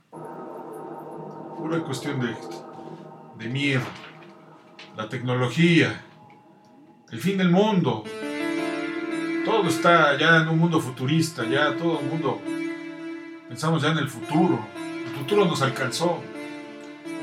[1.56, 2.36] Pura cuestión de,
[3.38, 3.86] de miedo.
[4.94, 6.02] La tecnología,
[7.10, 8.04] el fin del mundo.
[9.44, 12.40] Todo está ya en un mundo futurista, ya todo el mundo.
[13.48, 14.58] Pensamos ya en el futuro.
[15.06, 16.20] El futuro nos alcanzó.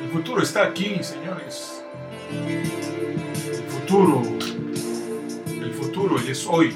[0.03, 1.83] El futuro está aquí, señores.
[2.31, 4.21] El futuro,
[5.47, 6.73] el futuro y es hoy.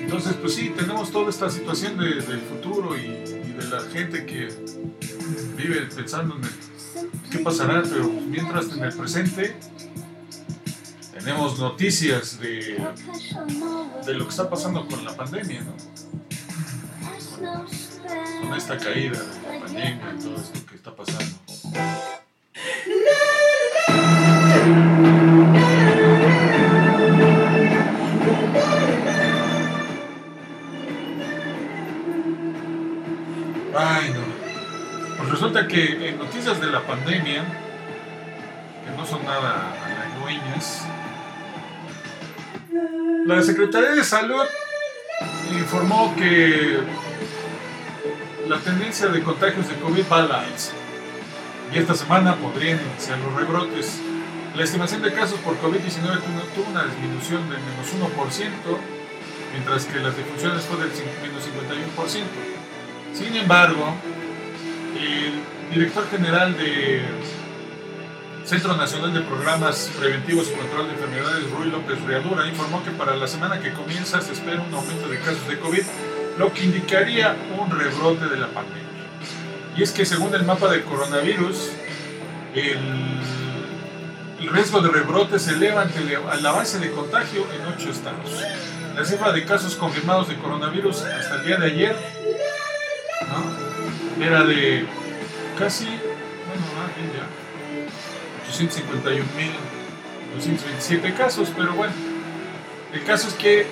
[0.00, 4.26] Entonces, pues sí, tenemos toda esta situación de- del futuro y, y de la gente
[4.26, 4.48] que
[5.56, 9.54] vive pensando en el- qué pasará, pero mientras en el presente
[11.20, 12.78] tenemos noticias de,
[14.06, 15.74] de lo que está pasando con la pandemia, ¿no?
[18.40, 21.36] Con, esta caída de la pandemia y todo esto que está pasando.
[33.76, 34.20] Ay, no.
[35.18, 37.44] Pues resulta que en noticias de la pandemia,
[38.84, 40.86] que no son nada halagüeñas,
[43.26, 44.44] la Secretaría de Salud
[45.52, 46.78] informó que
[48.48, 50.72] la tendencia de contagios de COVID va a la alza.
[51.72, 54.00] Y esta semana podrían iniciar los rebrotes.
[54.56, 56.20] La estimación de casos por COVID-19
[56.54, 58.50] tuvo una disminución del menos 1%,
[59.52, 60.90] mientras que las defunciones fue del
[61.22, 62.22] menos 51%.
[63.14, 63.94] Sin embargo,
[64.96, 67.02] el director general de
[68.50, 73.14] Centro Nacional de Programas Preventivos y Control de Enfermedades, Rui López Riadura, informó que para
[73.14, 75.82] la semana que comienza se espera un aumento de casos de COVID,
[76.36, 79.06] lo que indicaría un rebrote de la pandemia.
[79.76, 81.70] Y es que según el mapa del coronavirus,
[82.56, 86.00] el, riesgo de rebrote se eleva ante
[86.42, 88.42] la base de contagio en ocho estados.
[88.96, 91.96] La cifra de casos confirmados de coronavirus hasta el día de ayer
[94.20, 94.88] era de
[95.56, 95.86] casi,
[98.50, 101.94] 851.227 casos, pero bueno,
[102.92, 103.66] el caso es que eh,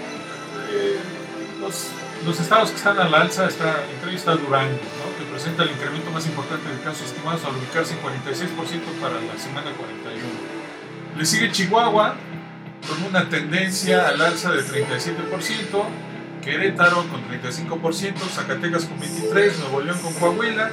[1.60, 1.88] los,
[2.24, 5.18] los estados que están a alza, está, entre ellos está Durango, ¿no?
[5.18, 8.02] que presenta el incremento más importante de casos estimados al ubicarse en 46%
[9.00, 10.22] para la semana 41.
[11.16, 12.16] Le sigue Chihuahua
[12.88, 15.84] con una tendencia al alza de 37%,
[16.42, 20.70] Querétaro con 35%, Zacatecas con 23%, Nuevo León con Coahuila,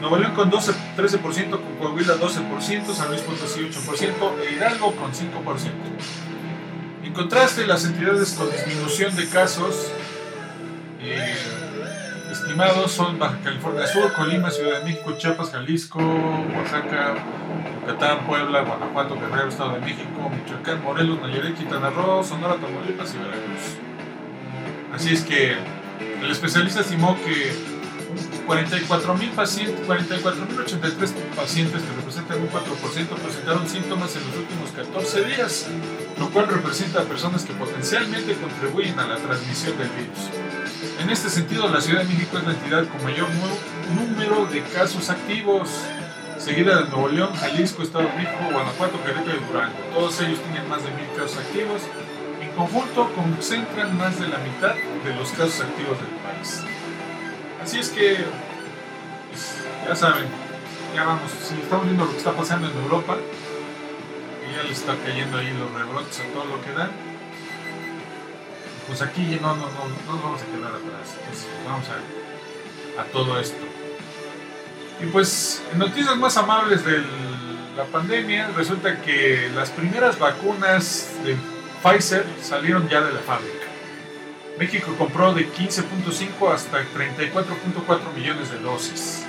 [0.00, 5.12] Nuevo León con 12, 13%, con Coahuila 12%, San Luis Potosí 8% e Hidalgo con
[5.12, 5.70] 5%.
[7.02, 9.90] En contraste, las entidades con disminución de casos
[11.00, 11.34] eh,
[12.30, 17.16] estimados son Baja California Sur, Colima, Ciudad de México, Chiapas, Jalisco, Oaxaca,
[17.80, 23.18] Yucatán, Puebla, Guanajuato, Guerrero, Estado de México, Michoacán, Morelos, Nayarit, Quintana Roo, Sonora, Tamaulipas y
[23.18, 23.78] Veracruz.
[24.94, 25.56] Así es que
[26.22, 27.77] el especialista estimó que
[28.46, 35.66] 44.000 pacientes, 44.083 pacientes que representan un 4% presentaron síntomas en los últimos 14 días,
[36.18, 40.18] lo cual representa a personas que potencialmente contribuyen a la transmisión del virus.
[41.00, 43.28] En este sentido, la Ciudad de México es la entidad con mayor
[43.94, 45.68] número de casos activos,
[46.38, 49.78] seguida de Nuevo León, Jalisco, Estado de México, Guanajuato, Querétaro y Durango.
[49.92, 51.82] Todos ellos tienen más de mil casos activos.
[52.40, 56.77] En conjunto, concentran más de la mitad de los casos activos del país.
[57.68, 58.16] Así es que,
[59.86, 60.24] ya saben,
[60.94, 63.18] ya vamos, si estamos viendo lo que está pasando en Europa,
[64.40, 66.90] y ya le está cayendo ahí los rebrotes a todo lo que dan,
[68.86, 71.14] pues aquí no, no, no, no nos vamos a quedar atrás.
[71.66, 73.62] Vamos a, a todo esto.
[75.02, 77.04] Y pues, en noticias más amables de
[77.76, 81.36] la pandemia, resulta que las primeras vacunas de
[81.82, 83.57] Pfizer salieron ya de la fábrica.
[84.58, 89.24] México compró de 15.5 hasta 34.4 millones de dosis.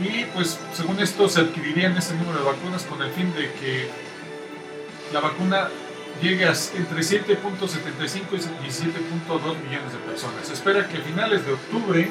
[0.00, 3.88] Y pues según esto se adquirirían ese número de vacunas con el fin de que
[5.12, 5.68] la vacuna
[6.22, 10.46] llegue a entre 7.75 y 17.2 millones de personas.
[10.46, 12.08] Se espera que a finales de octubre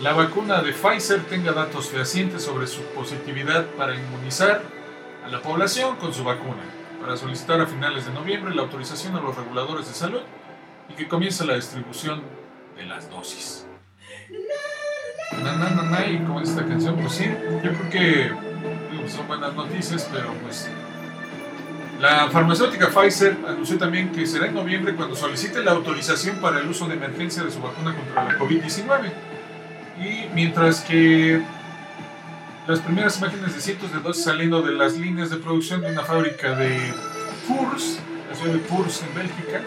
[0.00, 4.62] la vacuna de Pfizer tenga datos fehacientes sobre su positividad para inmunizar
[5.24, 6.62] a la población con su vacuna,
[6.98, 10.22] para solicitar a finales de noviembre la autorización a los reguladores de salud
[10.90, 12.22] y que comience la distribución
[12.76, 13.66] de las dosis.
[15.42, 17.24] Na, na, na, na, y como esta canción, pues sí,
[17.62, 17.90] yo creo
[19.08, 20.68] son buenas noticias, pero pues
[22.00, 26.68] la farmacéutica Pfizer anunció también que será en noviembre cuando solicite la autorización para el
[26.68, 29.12] uso de emergencia de su vacuna contra la COVID-19.
[30.02, 31.42] Y mientras que
[32.66, 36.02] las primeras imágenes de cientos de dosis saliendo de las líneas de producción de una
[36.02, 36.94] fábrica de
[37.46, 37.98] Purs,
[38.28, 39.60] la ciudad de Purs en Bélgica,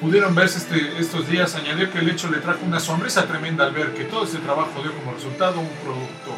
[0.00, 3.72] pudieron verse este, estos días, añadió que el hecho le trajo una sonrisa tremenda al
[3.72, 6.34] ver que todo este trabajo dio como resultado un producto.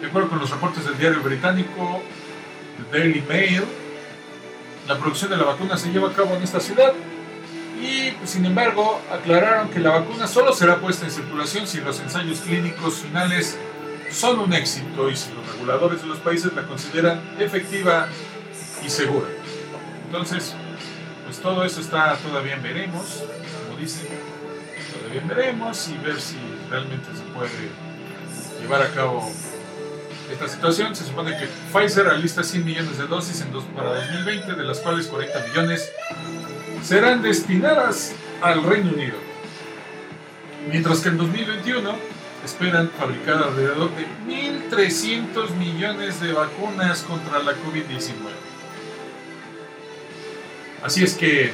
[0.00, 2.02] De acuerdo con los reportes del diario británico
[2.90, 3.64] The Daily Mail,
[4.86, 6.92] la producción de la vacuna se lleva a cabo en esta ciudad
[7.80, 12.00] y, pues, sin embargo, aclararon que la vacuna solo será puesta en circulación si los
[12.00, 13.58] ensayos clínicos finales
[14.10, 18.08] son un éxito y si los reguladores de los países la consideran efectiva
[18.84, 19.26] y segura.
[20.06, 20.54] Entonces,
[21.26, 23.24] pues todo eso está todavía en veremos,
[23.66, 24.06] como dicen,
[24.96, 26.36] todavía en veremos y ver si
[26.70, 27.50] realmente se puede
[28.60, 29.30] llevar a cabo
[30.30, 30.94] esta situación.
[30.94, 35.46] Se supone que Pfizer alista 100 millones de dosis para 2020, de las cuales 40
[35.48, 35.92] millones
[36.82, 39.16] serán destinadas al Reino Unido.
[40.70, 41.92] Mientras que en 2021
[42.44, 48.55] esperan fabricar alrededor de 1.300 millones de vacunas contra la COVID-19.
[50.86, 51.50] Así es que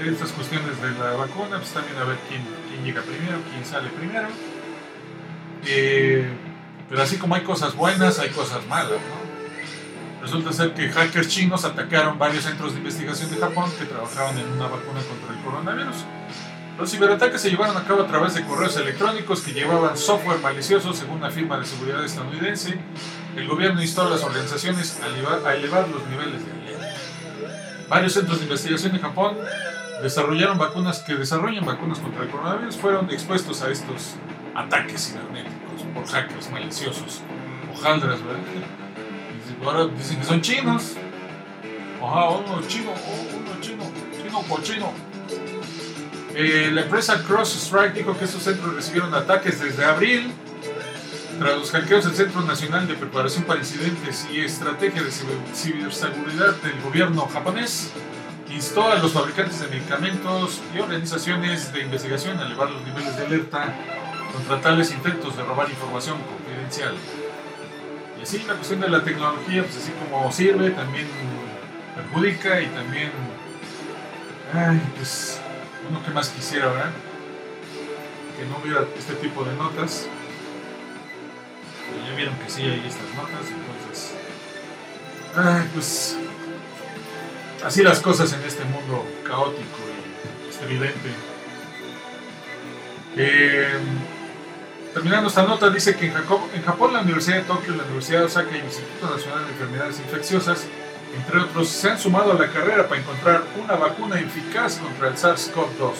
[0.00, 4.28] estas cuestiones de la vacuna, pues también a ver quién, llega primero, quién sale primero.
[5.66, 6.24] Eh,
[6.88, 9.00] pero así como hay cosas buenas, hay cosas malas.
[10.22, 14.46] Resulta ser que hackers chinos atacaron varios centros de investigación de Japón que trabajaban en
[14.52, 15.96] una vacuna contra el coronavirus.
[16.78, 20.92] Los ciberataques se llevaron a cabo a través de correos electrónicos que llevaban software malicioso,
[20.92, 22.78] según la firma de seguridad estadounidense.
[23.34, 26.57] El gobierno instó a las organizaciones a elevar, los niveles de.
[27.88, 29.36] Varios centros de investigación en Japón
[30.02, 34.14] desarrollaron vacunas que desarrollan vacunas contra el coronavirus fueron expuestos a estos
[34.54, 37.22] ataques cibernéticos por hackers maliciosos.
[37.72, 38.42] Hojaldras, ¿verdad?
[39.64, 40.96] Ahora dicen que son chinos.
[42.02, 43.84] Ajá, uno chino, uno chino,
[44.22, 44.92] chino cochino.
[46.34, 50.32] Eh, la empresa CrossStrike dijo que estos centros recibieron ataques desde abril
[51.38, 56.54] Tras los hackeos del Centro Nacional de Preparación para Incidentes y Estrategia de Ciber- Ciberseguridad
[56.56, 57.92] del gobierno japonés,
[58.50, 63.26] instó a los fabricantes de medicamentos y organizaciones de investigación a elevar los niveles de
[63.26, 63.72] alerta
[64.32, 66.94] contra tales intentos de robar información confidencial.
[68.18, 71.06] Y así la cuestión de la tecnología, pues así como sirve, también
[71.94, 73.10] perjudica y también,
[74.52, 75.40] ay, pues,
[75.88, 76.90] uno que más quisiera, ¿verdad?
[78.36, 80.08] Que no hubiera este tipo de notas.
[82.06, 84.14] Ya vieron que sí hay estas notas, entonces,
[85.74, 86.16] pues,
[87.64, 91.10] así las cosas en este mundo caótico y estridente.
[93.16, 93.78] Eh,
[94.94, 98.20] terminando esta nota, dice que en Japón, en Japón, la Universidad de Tokio, la Universidad
[98.20, 100.66] de Osaka y el Instituto Nacional de Enfermedades Infecciosas,
[101.16, 105.14] entre otros, se han sumado a la carrera para encontrar una vacuna eficaz contra el
[105.14, 105.94] SARS-CoV-2.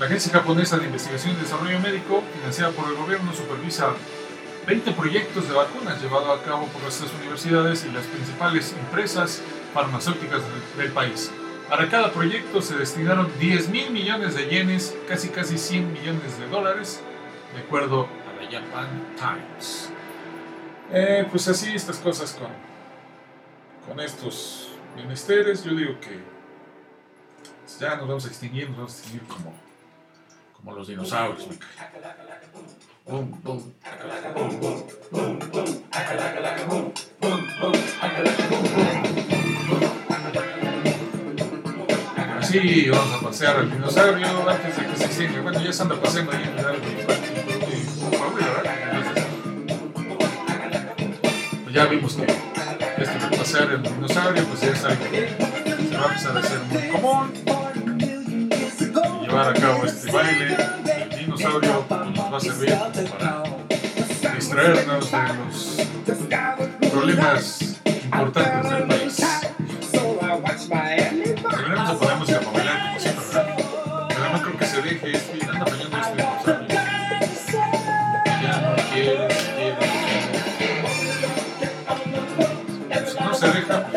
[0.00, 3.90] La Agencia Japonesa de Investigación y Desarrollo Médico, financiada por el gobierno, supervisa
[4.68, 9.40] 20 proyectos de vacunas llevados a cabo por estas universidades y las principales empresas
[9.72, 10.42] farmacéuticas
[10.76, 11.30] del, país.
[11.70, 16.48] Para cada proyecto se destinaron 10 mil millones de yenes, casi casi 100 millones de
[16.48, 17.00] dólares,
[17.54, 19.90] de acuerdo a la Japan Times.
[20.92, 22.50] Eh, pues así estas cosas con,
[23.88, 26.20] con estos menesteres, yo digo que
[27.80, 29.54] ya nos vamos a extinguir, nos vamos a extinguir como,
[30.58, 31.46] como los dinosaurios.
[42.38, 45.40] Así vamos a pasear al dinosaurio antes de que se extinga.
[45.42, 46.64] Bueno, ya se anda paseando ahí en el
[51.64, 52.22] pues ya vimos que
[53.02, 55.28] esto de pasear el dinosaurio, pues ya algo que
[55.88, 57.77] se va a empezar a hacer muy común.
[59.38, 62.74] Y llevar a cabo este baile del dinosaurio nos va a servir
[63.08, 63.44] para
[64.34, 66.16] distraernos de
[66.82, 67.60] los problemas
[68.04, 69.16] importantes del país.
[71.50, 74.08] Deberíamos de poner música para bailar como siempre, ¿verdad?
[74.08, 76.68] Pero no creo que se deje esto y anda fallando este dinosaurio.
[78.42, 79.76] Ya no quiere, quiere,
[80.58, 80.78] quiere.
[83.08, 83.87] Si no se deja,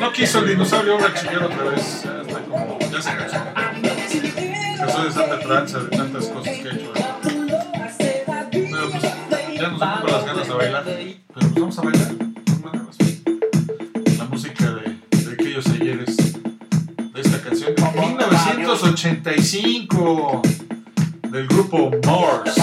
[0.00, 2.02] No, quiso el dinosaurio ahora chillar otra vez.
[2.04, 2.78] Ya está como.
[2.78, 3.36] Ya se cansó.
[4.78, 6.92] Cansó de tanta tranza, de tantas cosas que ha hecho.
[8.50, 10.82] Pero pues ya nos ocupa las ganas de bailar.
[10.84, 12.08] Pero pues vamos a bailar.
[14.16, 16.16] La música de, de aquellos ayeres.
[16.16, 17.74] De esta canción.
[17.74, 20.40] 1985.
[21.30, 22.62] Del grupo Morse.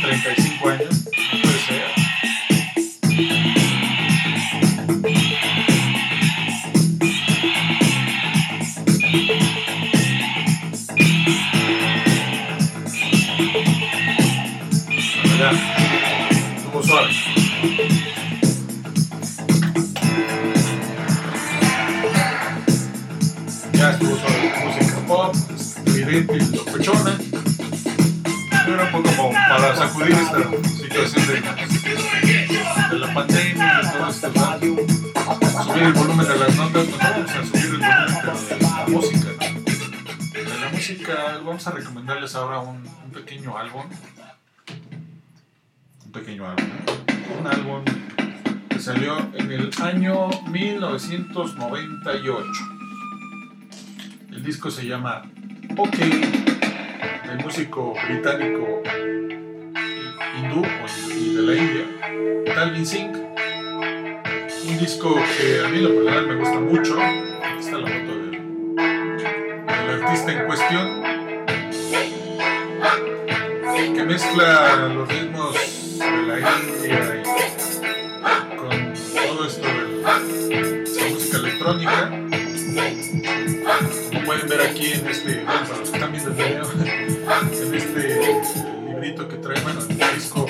[42.31, 43.83] recomendarles ahora un, un pequeño álbum.
[46.05, 46.65] Un pequeño álbum.
[47.39, 47.83] Un álbum
[48.69, 52.47] que salió en el año 1998.
[54.31, 55.23] El disco se llama
[55.77, 58.81] OK del músico británico
[60.37, 60.63] hindú
[61.09, 61.85] y de la India,
[62.53, 63.15] Talvin Singh.
[64.67, 67.01] Un disco que a mí lo personal me gusta mucho.
[67.01, 71.20] Aquí está la foto del, del artista en cuestión.
[74.11, 82.09] Mezcla los ritmos de la India y con todo esto de la música electrónica.
[84.09, 88.41] Como pueden ver aquí en este, bueno, para los que están viendo video, en este
[88.85, 90.45] librito que trae, bueno, el disco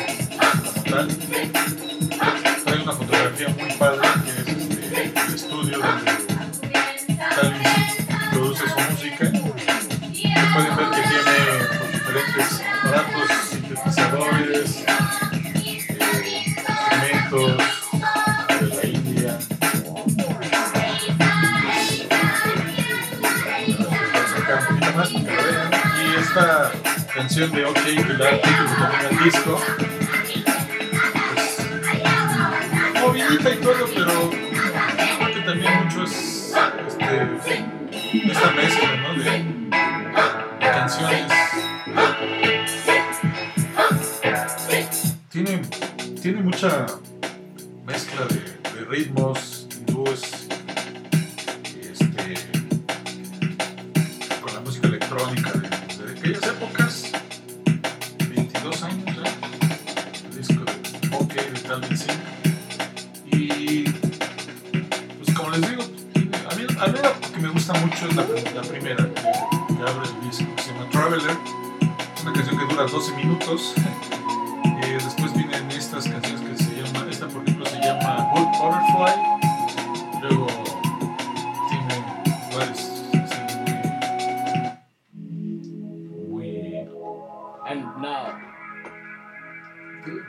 [27.41, 29.59] Siempre, ok, det la artículo también el disco.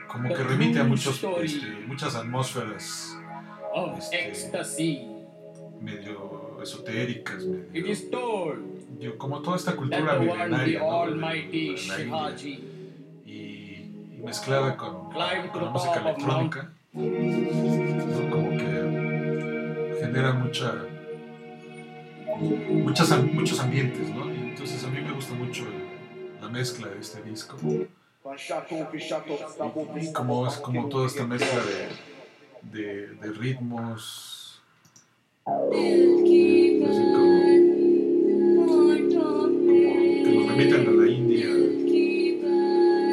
[0.08, 3.18] Como que remite a muchos, este, muchas atmósferas
[3.74, 5.06] of Este- ecstasy,
[5.80, 10.82] medio esotéricas, medio, como toda esta cultura milenaria
[13.26, 13.90] y,
[14.22, 18.30] mezclada con, la música electrónica, ¿no?
[18.30, 20.74] como que genera mucha,
[22.70, 24.32] muchas, muchos ambientes, ¿no?
[24.32, 25.64] Y entonces a mí me gusta mucho
[26.40, 27.56] la mezcla de este disco.
[30.14, 31.88] Como es como toda esta mezcla de,
[32.78, 34.62] de, de ritmos,
[35.44, 35.52] así
[37.14, 37.42] como,
[40.22, 41.48] que nos remiten a la India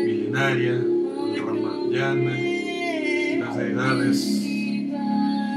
[0.05, 0.76] milenaria,
[1.43, 2.36] Ramayana,
[3.45, 4.18] las deidades,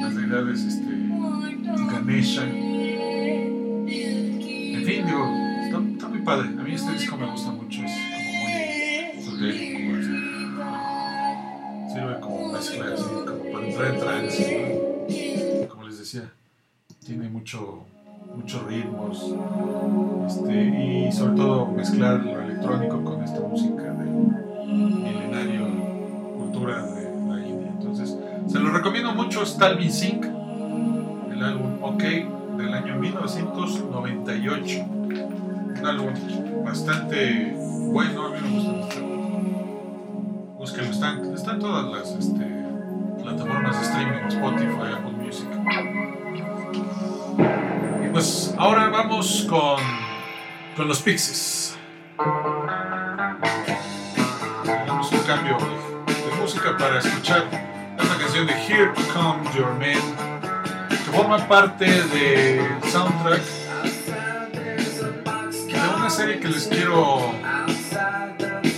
[0.00, 0.92] las deidades este,
[1.92, 2.44] Ganesha.
[2.44, 2.50] En
[4.86, 5.24] fin, digo,
[5.62, 6.48] está, está muy padre.
[6.48, 7.82] A mí este disco me gusta mucho,
[9.42, 10.70] Sirve
[12.20, 15.66] como mezcla, así, como para entrar en trance.
[15.68, 16.32] Como les decía,
[17.04, 17.84] tiene mucho,
[18.36, 19.34] muchos ritmos
[20.28, 25.66] este, y sobre todo mezclar lo electrónico con esta música de milenario
[26.38, 27.72] cultura de la India.
[27.72, 28.16] Entonces,
[28.46, 30.24] se lo recomiendo mucho, es Talvin Singh,
[31.32, 32.04] el álbum OK
[32.58, 34.84] del año 1998.
[34.86, 36.14] Un álbum
[36.64, 37.56] bastante
[37.90, 39.11] bueno, a mí me gusta mucho.
[40.90, 42.44] Están, todas las este,
[43.22, 45.48] plataformas de streaming, Spotify, Apple Music.
[48.04, 49.80] Y pues ahora vamos con,
[50.76, 51.76] con los Pixies.
[54.64, 55.56] Hagamos un cambio
[56.06, 57.44] de música para escuchar
[57.98, 60.02] esta canción de Here Comes Your Man,
[60.88, 63.42] que forma parte del soundtrack
[65.68, 67.32] de una serie que les quiero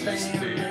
[0.07, 0.64] este,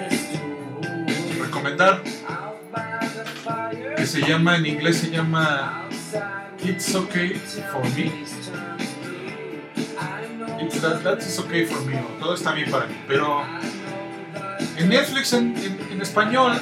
[3.97, 5.86] que se llama, en inglés se llama
[6.63, 7.34] It's Okay
[7.71, 8.11] For Me.
[10.61, 13.43] It's that, that is okay for me, todo está bien para mí, pero
[14.78, 15.55] en Netflix en,
[15.91, 16.53] en- español,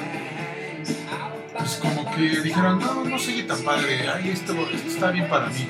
[1.58, 5.48] pues como que dijeron, no, no sigue tan padre, ay, esto, esto está bien para
[5.48, 5.68] mí.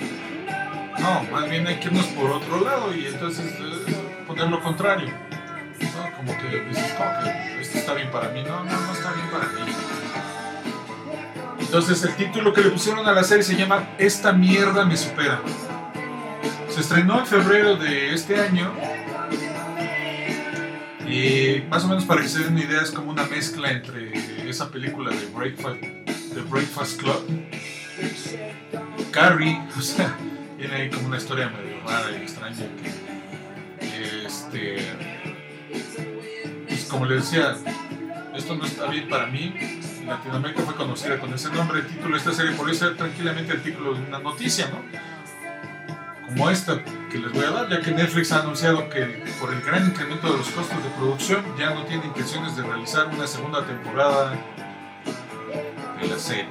[0.99, 3.95] No, más bien hay que irnos por otro lado y entonces eh,
[4.27, 5.07] poner lo contrario.
[5.09, 6.17] ¿no?
[6.17, 7.11] Como que dices, como
[7.77, 9.71] está bien para mí, no, no, no está bien para mí.
[11.59, 15.41] Entonces el título que le pusieron a la serie se llama Esta mierda me supera.
[16.69, 18.71] Se estrenó en febrero de este año
[21.11, 24.49] y más o menos para que se den una idea es como una mezcla entre
[24.49, 27.25] esa película de Breakfast, de Breakfast Club,
[29.11, 30.15] Carrie, o sea,
[30.57, 32.65] tiene ahí como una historia medio rara y extraña
[33.79, 34.77] que, este,
[36.91, 37.55] como le decía,
[38.35, 39.55] esto no está bien para mí.
[40.05, 43.63] Latinoamérica fue conocida con ese nombre, el título de esta serie podría ser tranquilamente el
[43.63, 44.81] título de una noticia, ¿no?
[46.27, 49.61] Como esta que les voy a dar, ya que Netflix ha anunciado que por el
[49.61, 53.65] gran incremento de los costos de producción ya no tiene intenciones de realizar una segunda
[53.65, 54.33] temporada
[56.01, 56.47] de la serie.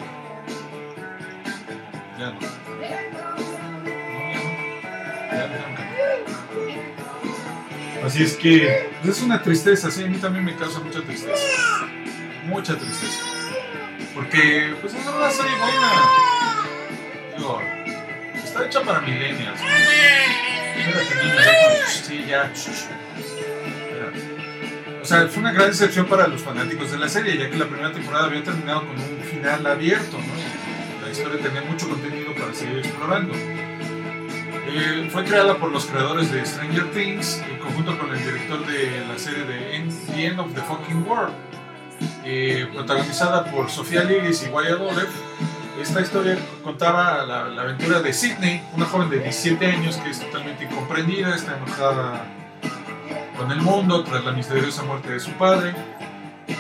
[2.18, 2.40] Ya no.
[2.40, 2.48] No,
[2.80, 3.50] ya no.
[5.32, 5.89] Ya no.
[8.04, 11.46] Así es que pues es una tristeza, sí, a mí también me causa mucha tristeza.
[12.46, 13.24] Mucha tristeza.
[14.14, 15.92] Porque pues es una serie buena.
[17.36, 17.60] Digo,
[18.42, 19.60] está hecha para millennials.
[20.80, 22.52] Ya, Sí, ya.
[25.02, 27.66] O sea, fue una gran decepción para los fanáticos de la serie, ya que la
[27.66, 31.04] primera temporada había terminado con un final abierto, ¿no?
[31.04, 33.34] La historia tenía mucho contenido para seguir explorando.
[34.68, 39.04] Eh, fue creada por los creadores de Stranger Things en conjunto con el director de
[39.08, 41.34] la serie de End- The End of the Fucking World.
[42.24, 45.08] Eh, protagonizada por Sofía Ligis y Wyatt Olev.
[45.80, 50.64] Esta historia contaba la, aventura de Sidney, una joven de 17 años que es totalmente
[50.64, 52.26] incomprendida, está enojada
[53.36, 55.74] con el mundo tras la misteriosa muerte de su padre.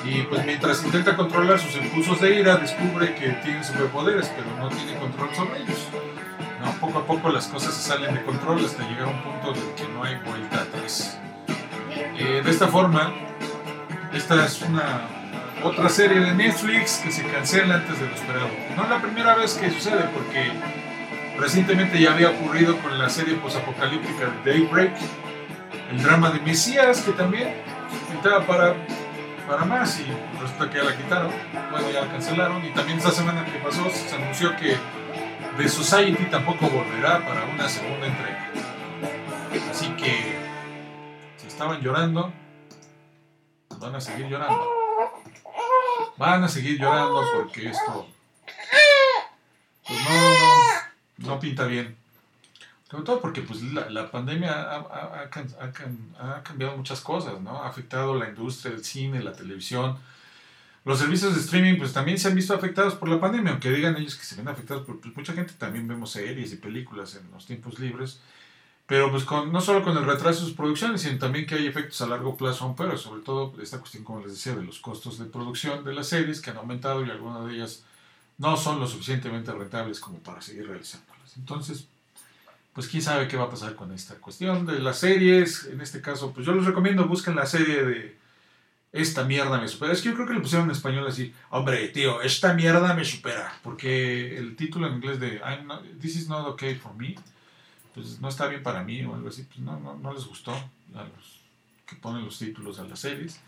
[0.04, 4.68] Y pues mientras intenta controlar sus impulsos de ira, descubre que tiene superpoderes, pero no
[4.74, 5.78] tiene control sobre ellos.
[6.60, 6.72] ¿No?
[6.74, 9.74] Poco a poco las cosas se salen de control hasta llegar a un punto en
[9.74, 11.18] que no hay vuelta atrás.
[12.18, 13.12] Eh, de esta forma,
[14.12, 15.00] esta es una
[15.62, 18.48] otra serie de Netflix que se cancela antes de lo esperado.
[18.76, 20.52] No es la primera vez que sucede porque
[21.38, 24.92] recientemente ya había ocurrido con la serie posapocalíptica de Daybreak,
[25.90, 27.54] el drama de Mesías que también
[28.10, 28.74] pintaba para,
[29.48, 30.06] para más y
[30.40, 31.32] resulta que ya la quitaron,
[31.70, 34.76] bueno ya la cancelaron y también esta semana que pasó se anunció que
[35.56, 38.50] The Society tampoco volverá para una segunda entrega.
[39.70, 40.36] Así que
[41.36, 42.32] si estaban llorando,
[43.78, 44.66] van a seguir llorando.
[46.16, 48.06] Van a seguir llorando porque esto
[49.86, 50.30] pues no,
[51.18, 51.96] no, no pinta bien.
[52.90, 57.62] Sobre todo porque pues, la, la pandemia ha, ha- ha ha cambiado muchas cosas, ¿no?
[57.62, 59.98] Ha afectado la industria del cine, la televisión.
[60.84, 63.96] Los servicios de streaming pues también se han visto afectados por la pandemia, aunque digan
[63.96, 67.30] ellos que se ven afectados, por, pues, mucha gente también vemos series y películas en
[67.30, 68.20] los tiempos libres.
[68.86, 71.66] Pero pues con, no solo con el retraso de sus producciones, sino también que hay
[71.66, 74.80] efectos a largo plazo aún peor, sobre todo esta cuestión, como les decía, de los
[74.80, 77.84] costos de producción de las series que han aumentado y algunas de ellas
[78.38, 81.36] no son lo suficientemente rentables como para seguir realizándolas.
[81.36, 81.86] Entonces,
[82.72, 85.66] pues quién sabe qué va a pasar con esta cuestión de las series.
[85.66, 88.19] En este caso, pues yo les recomiendo, busquen la serie de
[88.92, 89.92] Esta mierda me supera.
[89.92, 93.04] Es que yo creo que le pusieron en español así, hombre, tío, esta mierda me
[93.04, 93.52] supera.
[93.62, 95.40] Porque el título en inglés de
[96.00, 97.14] This is not okay for me,
[97.94, 100.52] pues no está bien para mí o algo así, pues no, no, no les gustó
[100.52, 101.40] a los
[101.86, 103.40] que ponen los títulos a las series.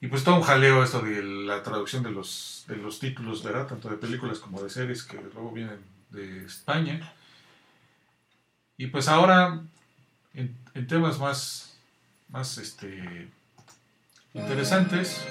[0.00, 3.66] Y pues todo un jaleo esto de la traducción de los, de los títulos, ¿verdad?
[3.66, 5.80] Tanto de películas como de series que luego vienen
[6.10, 7.12] de España.
[8.76, 9.62] Y pues ahora,
[10.34, 11.76] en temas más,
[12.28, 13.30] más este,
[14.36, 15.24] interesantes,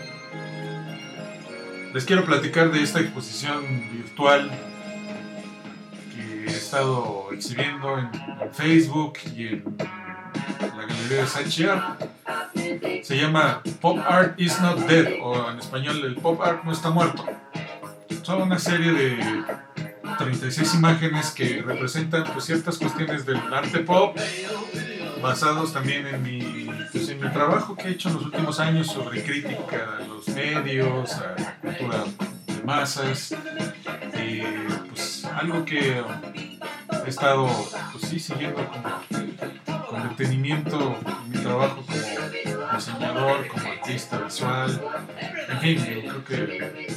[1.93, 4.51] les quiero platicar de esta exposición virtual
[6.13, 8.09] que he estado exhibiendo en,
[8.51, 11.97] Facebook y en la galería de Sachiar.
[13.03, 16.89] Se llama Pop Art is not dead, o en español, el Pop Art no está
[16.89, 17.25] muerto.
[18.23, 19.45] Son una serie de
[20.17, 24.17] 36 imágenes que representan pues, ciertas cuestiones del arte pop,
[25.21, 26.64] basados también en mi,
[27.25, 31.35] mi trabajo que he hecho en los últimos años sobre crítica a los medios, a
[31.39, 32.03] la cultura
[32.45, 33.33] de masas,
[34.13, 36.03] eh, pues algo que
[37.05, 37.47] he estado
[37.91, 44.81] pues, sí, siguiendo como, con detenimiento en mi trabajo como diseñador, como artista visual,
[45.49, 46.91] en fin, yo creo que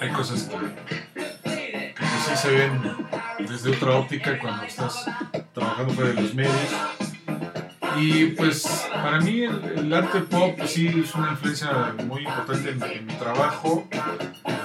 [0.00, 2.96] hay cosas que, que sí se ven
[3.48, 5.04] desde otra óptica cuando estás
[5.52, 7.09] trabajando fuera de los medios.
[7.96, 13.06] Y pues para mí el, arte pop pues, sí es una influencia muy importante en,
[13.06, 13.88] mi trabajo.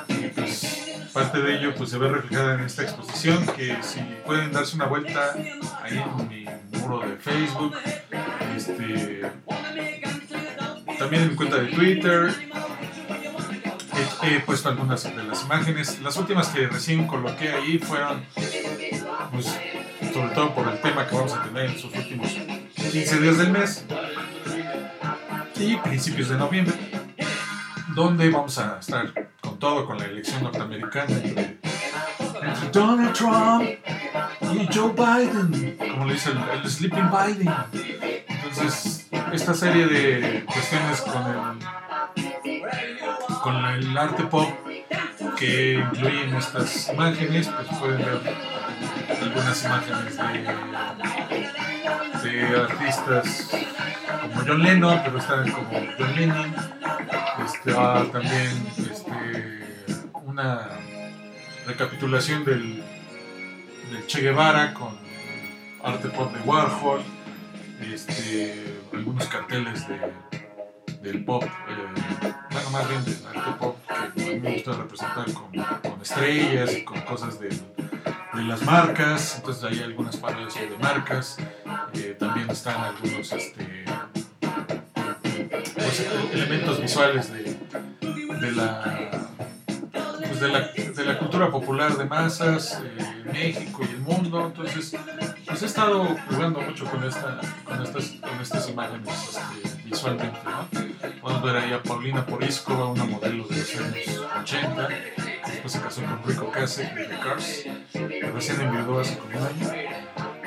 [0.10, 4.52] Y pues parte de ello pues se ve reflejada en esta exposición que si pueden
[4.52, 5.34] darse una vuelta
[5.82, 6.46] ahí en mi
[6.80, 7.76] muro de Facebook.
[8.56, 9.22] Este,
[11.00, 12.34] también en mi cuenta de Twitter,
[14.24, 16.02] he puesto algunas de las imágenes.
[16.02, 18.24] Las últimas que recién coloqué ahí fueron,
[19.32, 19.46] pues,
[20.14, 22.32] sobre todo por el tema que vamos a tener en sus últimos
[22.96, 23.84] 15 días del mes
[25.58, 26.74] y principios de noviembre,
[27.94, 31.58] donde vamos a estar con todo, con la elección norteamericana entre,
[32.72, 33.64] Donald Trump
[34.54, 37.54] y Joe Biden, como le dice el, el Sleeping Biden.
[38.30, 41.22] Entonces, esta serie de cuestiones con
[42.46, 42.62] el,
[43.42, 44.48] con el arte pop
[45.38, 48.22] que incluyen estas imágenes, pues pueden ver
[49.22, 51.15] algunas imágenes de,
[52.44, 53.50] artistas
[54.22, 56.56] como John Lennon, pero están como John Lennon.
[57.46, 60.70] Este, ah, también este, una
[61.66, 62.84] recapitulación del,
[63.92, 64.98] del Che Guevara con
[65.84, 67.02] arte pop de Warhol,
[67.82, 70.00] este, algunos carteles de,
[71.02, 73.85] del pop, eh, bueno, más bien del arte pop
[74.18, 79.64] a mí me gusta representar con, estrellas y con cosas de, de las marcas, entonces
[79.64, 81.38] hay algunas parodias de marcas,
[81.94, 83.86] eh, también están algunos este,
[85.74, 87.58] pues, elementos visuales de,
[88.40, 89.26] de la
[90.36, 94.46] pues de la, de la cultura popular de masas, eh, México y el mundo.
[94.48, 94.94] Entonces,
[95.48, 100.38] pues he estado jugando mucho con, esta, con, estas, con estas imágenes este, visualmente.
[100.44, 101.22] ¿no?
[101.22, 103.64] Podemos ver ahí a Paulina Porisco, una modelo de
[104.46, 104.88] 80.
[105.48, 107.64] Después se casó con Rico Kasek de Cars,
[108.32, 109.72] recién enviudó hace como un año.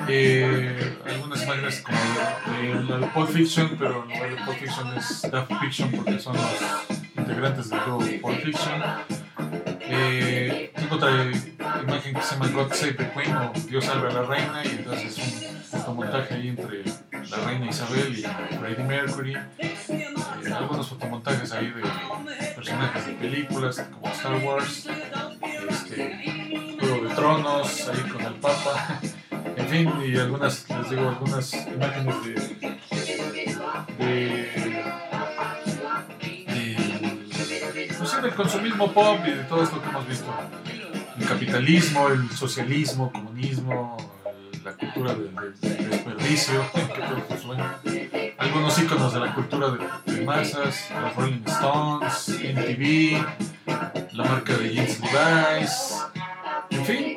[0.09, 5.29] Eh, algunas imágenes como de la de Pulp Fiction, pero lugar de Pulp Fiction es
[5.33, 8.83] Daft Fiction porque son los integrantes del juego Pulp Fiction.
[9.81, 11.11] Eh, tengo otra
[11.83, 14.69] imagen que se llama God Save the Queen o Dios salve a la reina y
[14.69, 18.23] entonces es un fotomontaje ahí entre la reina Isabel y
[18.57, 19.37] Freddie Mercury.
[20.49, 21.83] Eh, algunos fotomontajes ahí de
[22.55, 24.89] personajes de películas como Star Wars,
[25.69, 29.01] este, Juego de Tronos, ahí con el Papa.
[29.57, 32.33] En fin, y algunas, les digo, algunas imágenes de,
[33.99, 34.07] de,
[36.55, 40.35] de, pues del consumismo pop y de todo esto que hemos visto.
[41.19, 43.97] El capitalismo, el socialismo, el comunismo,
[44.69, 45.35] la cultura del,
[45.91, 46.63] desperdicio.
[48.39, 53.25] Algunos íconos de la cultura de, de masas, los Rolling Stones, MTV,
[54.13, 56.05] la marca de jeans Levi's,
[56.71, 57.17] en fin,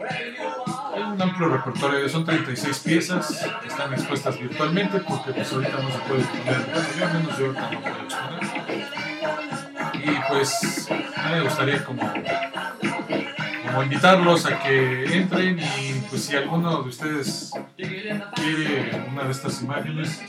[0.96, 5.98] hay un amplio repertorio, son 36 piezas están expuestas virtualmente porque pues ahorita no se
[6.00, 8.42] puede exponer, bueno, yo al menos yo ahorita no puedo exponer.
[9.94, 10.88] Y pues
[11.30, 12.02] me gustaría como,
[13.72, 19.62] como invitarlos a que entren y pues si alguno de ustedes quiere una de estas
[19.62, 20.22] imágenes,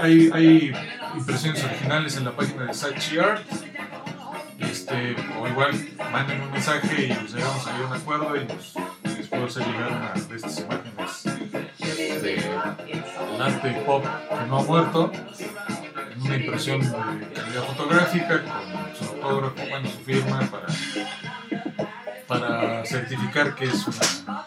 [0.00, 0.72] hay, hay,
[1.16, 3.42] impresiones originales en la página de Sachi Art.
[4.58, 5.72] Este, o igual
[6.12, 8.74] manden un mensaje y pues llegamos a un acuerdo y pues,
[9.16, 11.24] les puedo llegar una de estas imágenes
[12.22, 12.44] de
[13.42, 15.10] arte pop que no ha muerto
[16.12, 20.66] en una impresión de calidad fotográfica con su autógrafo, bueno, su firma para,
[22.30, 24.46] para certificar que es una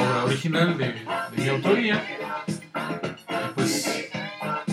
[0.00, 2.02] obra original de, mi autoría.
[3.28, 4.10] Y pues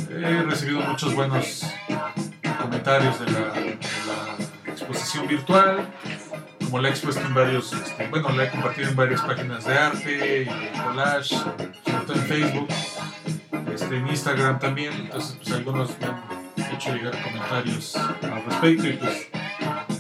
[0.10, 1.64] he recibido muchos buenos
[2.60, 3.54] comentarios de la,
[4.66, 5.88] exposición virtual,
[6.64, 9.78] como la he expuesto en varios, este, bueno, la he compartido en varias páginas de
[9.78, 12.68] arte y collage, sobre todo en Facebook,
[13.74, 18.94] este, en Instagram también, entonces pues algunos me han hecho llegar comentarios al respecto y
[18.94, 19.37] pues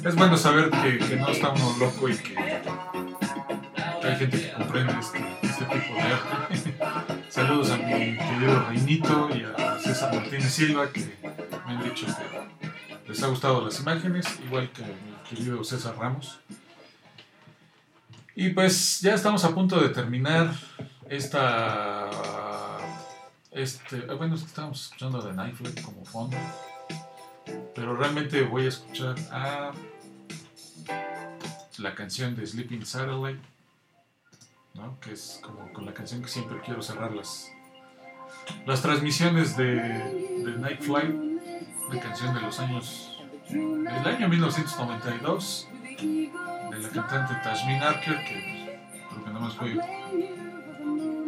[0.07, 4.93] es bueno saber que, que no está uno loco y que, hay gente que comprende
[4.99, 7.25] este, este tipo de arte.
[7.29, 11.01] Saludos a mi querido Reinito y a César Martínez Silva que
[11.65, 16.39] me han dicho que les ha gustado las imágenes, igual que mi querido César Ramos.
[18.33, 20.53] Y pues ya estamos a punto de terminar
[21.09, 22.09] esta...
[23.51, 26.37] Este, ah, bueno, es que estábamos escuchando de Nightflight como fondo,
[27.75, 29.71] pero realmente voy a escuchar a
[31.79, 33.41] la canción de Sleeping Satellite,
[34.73, 34.99] ¿no?
[34.99, 37.51] que es como con la canción que siempre quiero cerrar las,
[38.81, 41.15] transmisiones de, de Night Flight,
[41.89, 43.19] una canción de los años,
[43.49, 45.67] del año 1992,
[45.99, 49.73] de la cantante Tashmin Archer, que creo que nada más fue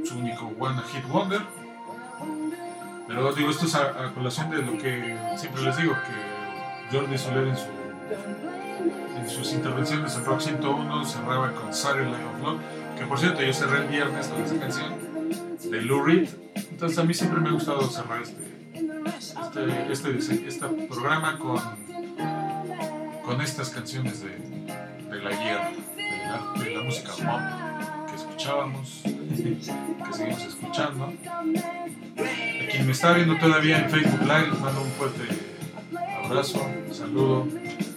[0.06, 1.42] su único One Hit Wonder.
[3.08, 7.18] Pero digo, esto es a, a colación de lo que siempre les digo, que Jordi
[7.18, 7.66] Soler en, su,
[9.30, 12.60] sus intervenciones en Rock 101 cerraba con Saturday of Love,
[12.98, 14.94] que por cierto yo cerré el viernes con esa canción
[15.64, 16.30] de Lou Reed.
[16.56, 18.50] Entonces a mí siempre me ha gustado cerrar este,
[19.92, 21.60] este, este, este programa con,
[23.24, 29.02] con estas canciones de, de la guía, de la, de la música pop que escuchábamos,
[29.04, 31.06] que seguimos escuchando.
[31.06, 35.24] A quien me está viendo todavía en Facebook Live, les mando un fuerte
[36.26, 37.89] abrazo, saludo por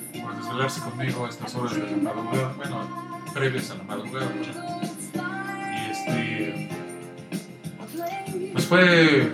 [0.52, 4.30] desvelarse conmigo a estas horas de la madrugada, bueno, previas a la madrugada.
[4.36, 6.68] Y este.
[8.52, 9.32] Pues fue.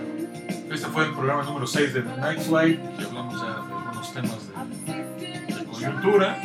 [0.71, 4.13] Este fue el programa número 6 de The Night Flight, que hablamos ya de algunos
[4.13, 4.47] temas
[4.85, 4.93] de,
[5.55, 6.37] de coyuntura,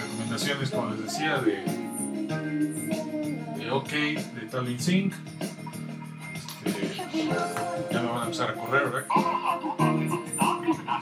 [0.00, 1.62] recomendaciones, como les decía, de,
[3.58, 5.14] de OK, de Tallinn Sync.
[6.64, 7.28] Este,
[7.92, 9.04] ya me van a empezar a correr, ¿verdad?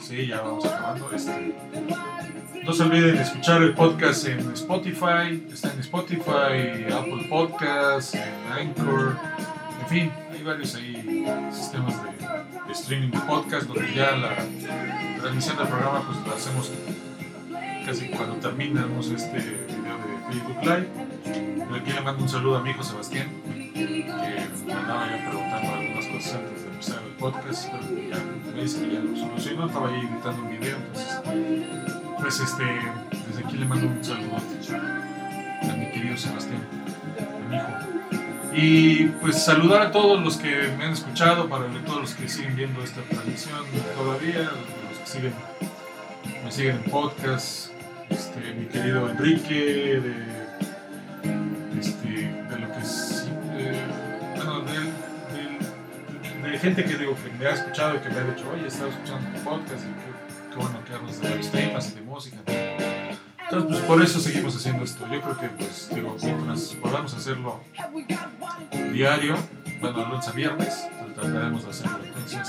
[0.00, 1.10] Sí, ya vamos acabando.
[1.12, 1.54] Este,
[2.64, 8.16] no se olviden de escuchar el podcast en Spotify, está en Spotify, Apple Podcasts,
[8.50, 9.16] Anchor,
[9.80, 11.94] en fin, hay varios ahí sistemas
[12.66, 14.36] de, streaming de podcast donde ya la
[15.18, 16.72] transmisión del programa pues lo hacemos
[17.84, 21.76] casi cuando terminamos este video de Facebook Live.
[21.80, 26.06] Aquí le mando un saludo a mi hijo Sebastián, que me andaba ya preguntando algunas
[26.06, 26.59] cosas antes
[27.20, 28.16] podcast, pero ya
[28.54, 31.20] me dice que ya lo solucionó, estaba ahí editando un video, entonces
[32.18, 32.64] pues este,
[33.28, 36.62] desde aquí le mando un saludo a mi querido Sebastián,
[37.48, 37.66] mi hijo.
[38.52, 42.56] Y pues saludar a todos los que me han escuchado, para todos los que siguen
[42.56, 43.60] viendo esta transmisión
[43.96, 44.50] todavía,
[44.88, 45.34] los que siguen,
[46.42, 47.70] me siguen en podcast,
[48.08, 50.39] este, mi querido Enrique, de,
[56.50, 58.90] de gente que digo que me ha escuchado y que me ha dicho, oye, estaba
[58.90, 62.36] escuchando tu podcast y qué, bueno que hablas de los temas y de música.
[62.46, 65.06] Entonces, pues por eso seguimos haciendo esto.
[65.10, 67.60] Yo creo que, pues, digo, mientras podamos hacerlo
[68.92, 69.36] diario,
[69.80, 71.98] bueno, lunes a viernes, pues, trataremos de hacerlo.
[72.04, 72.48] Entonces,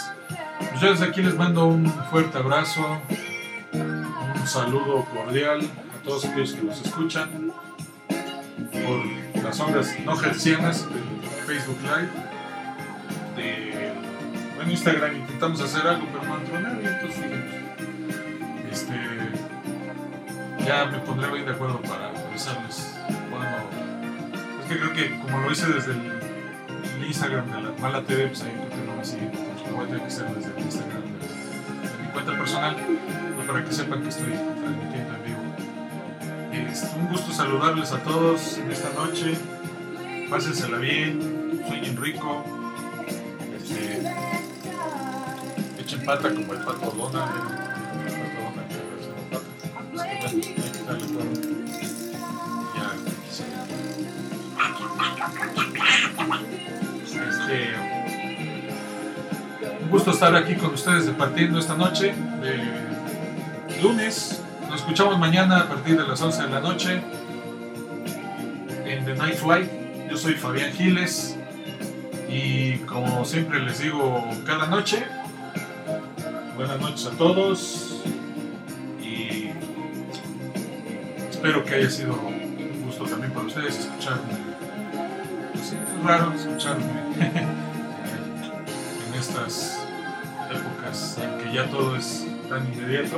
[0.59, 2.85] pues yo desde aquí les mando un fuerte abrazo,
[3.73, 7.51] un saludo cordial a todos aquellos que nos escuchan
[8.71, 12.09] por las ondas no gercianas de Facebook Live.
[13.35, 13.70] De,
[14.63, 17.73] en Instagram intentamos hacer algo, pero no entró nadie, entonces dije,
[18.71, 18.95] este,
[20.65, 22.93] ya me pondré bien de acuerdo para avisarles
[23.29, 23.69] cuando.
[24.61, 26.01] Es que creo que como lo hice desde el,
[26.97, 29.31] el Instagram de la Mala TV, pues ahí creo que no me siguen.
[29.69, 32.75] Lo voy a tener que hacer desde el Instagram de, de mi cuenta personal,
[33.47, 36.71] para que sepan que estoy transmitiendo en vivo.
[36.71, 39.37] Es un gusto saludarles a todos en esta noche.
[40.29, 42.60] Pásensela bien, sueñen rico.
[46.05, 47.31] Pata como el pato Donald.
[47.35, 47.41] ¿eh?
[48.07, 48.75] El pato Donald que.
[48.75, 49.05] Es.
[52.75, 52.87] Ya.
[57.29, 57.57] Este,
[59.83, 64.41] un gusto estar aquí con ustedes departiendo esta noche de lunes.
[64.69, 67.01] Nos escuchamos mañana a partir de las 11 de la noche
[68.85, 69.69] en The Night Flight.
[70.09, 71.37] Yo soy Fabián Giles
[72.29, 75.05] y como siempre les digo cada noche,
[76.55, 78.01] buenas noches a todos
[79.01, 79.49] y
[81.29, 84.33] espero que haya sido un gusto también para ustedes escucharme.
[85.53, 86.85] Pues es raro escucharme
[89.07, 89.79] en estas
[90.49, 93.17] épocas en que ya todo es tan inmediato.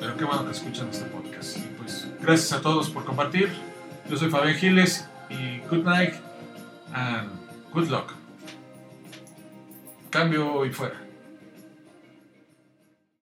[0.00, 1.58] Pero qué bueno que escuchan este podcast.
[1.58, 3.50] Y pues gracias a todos por compartir.
[4.08, 6.14] Yo soy Fabián Giles y good night
[6.92, 7.28] and
[7.72, 8.12] good luck.
[10.10, 11.07] Cambio y fuera.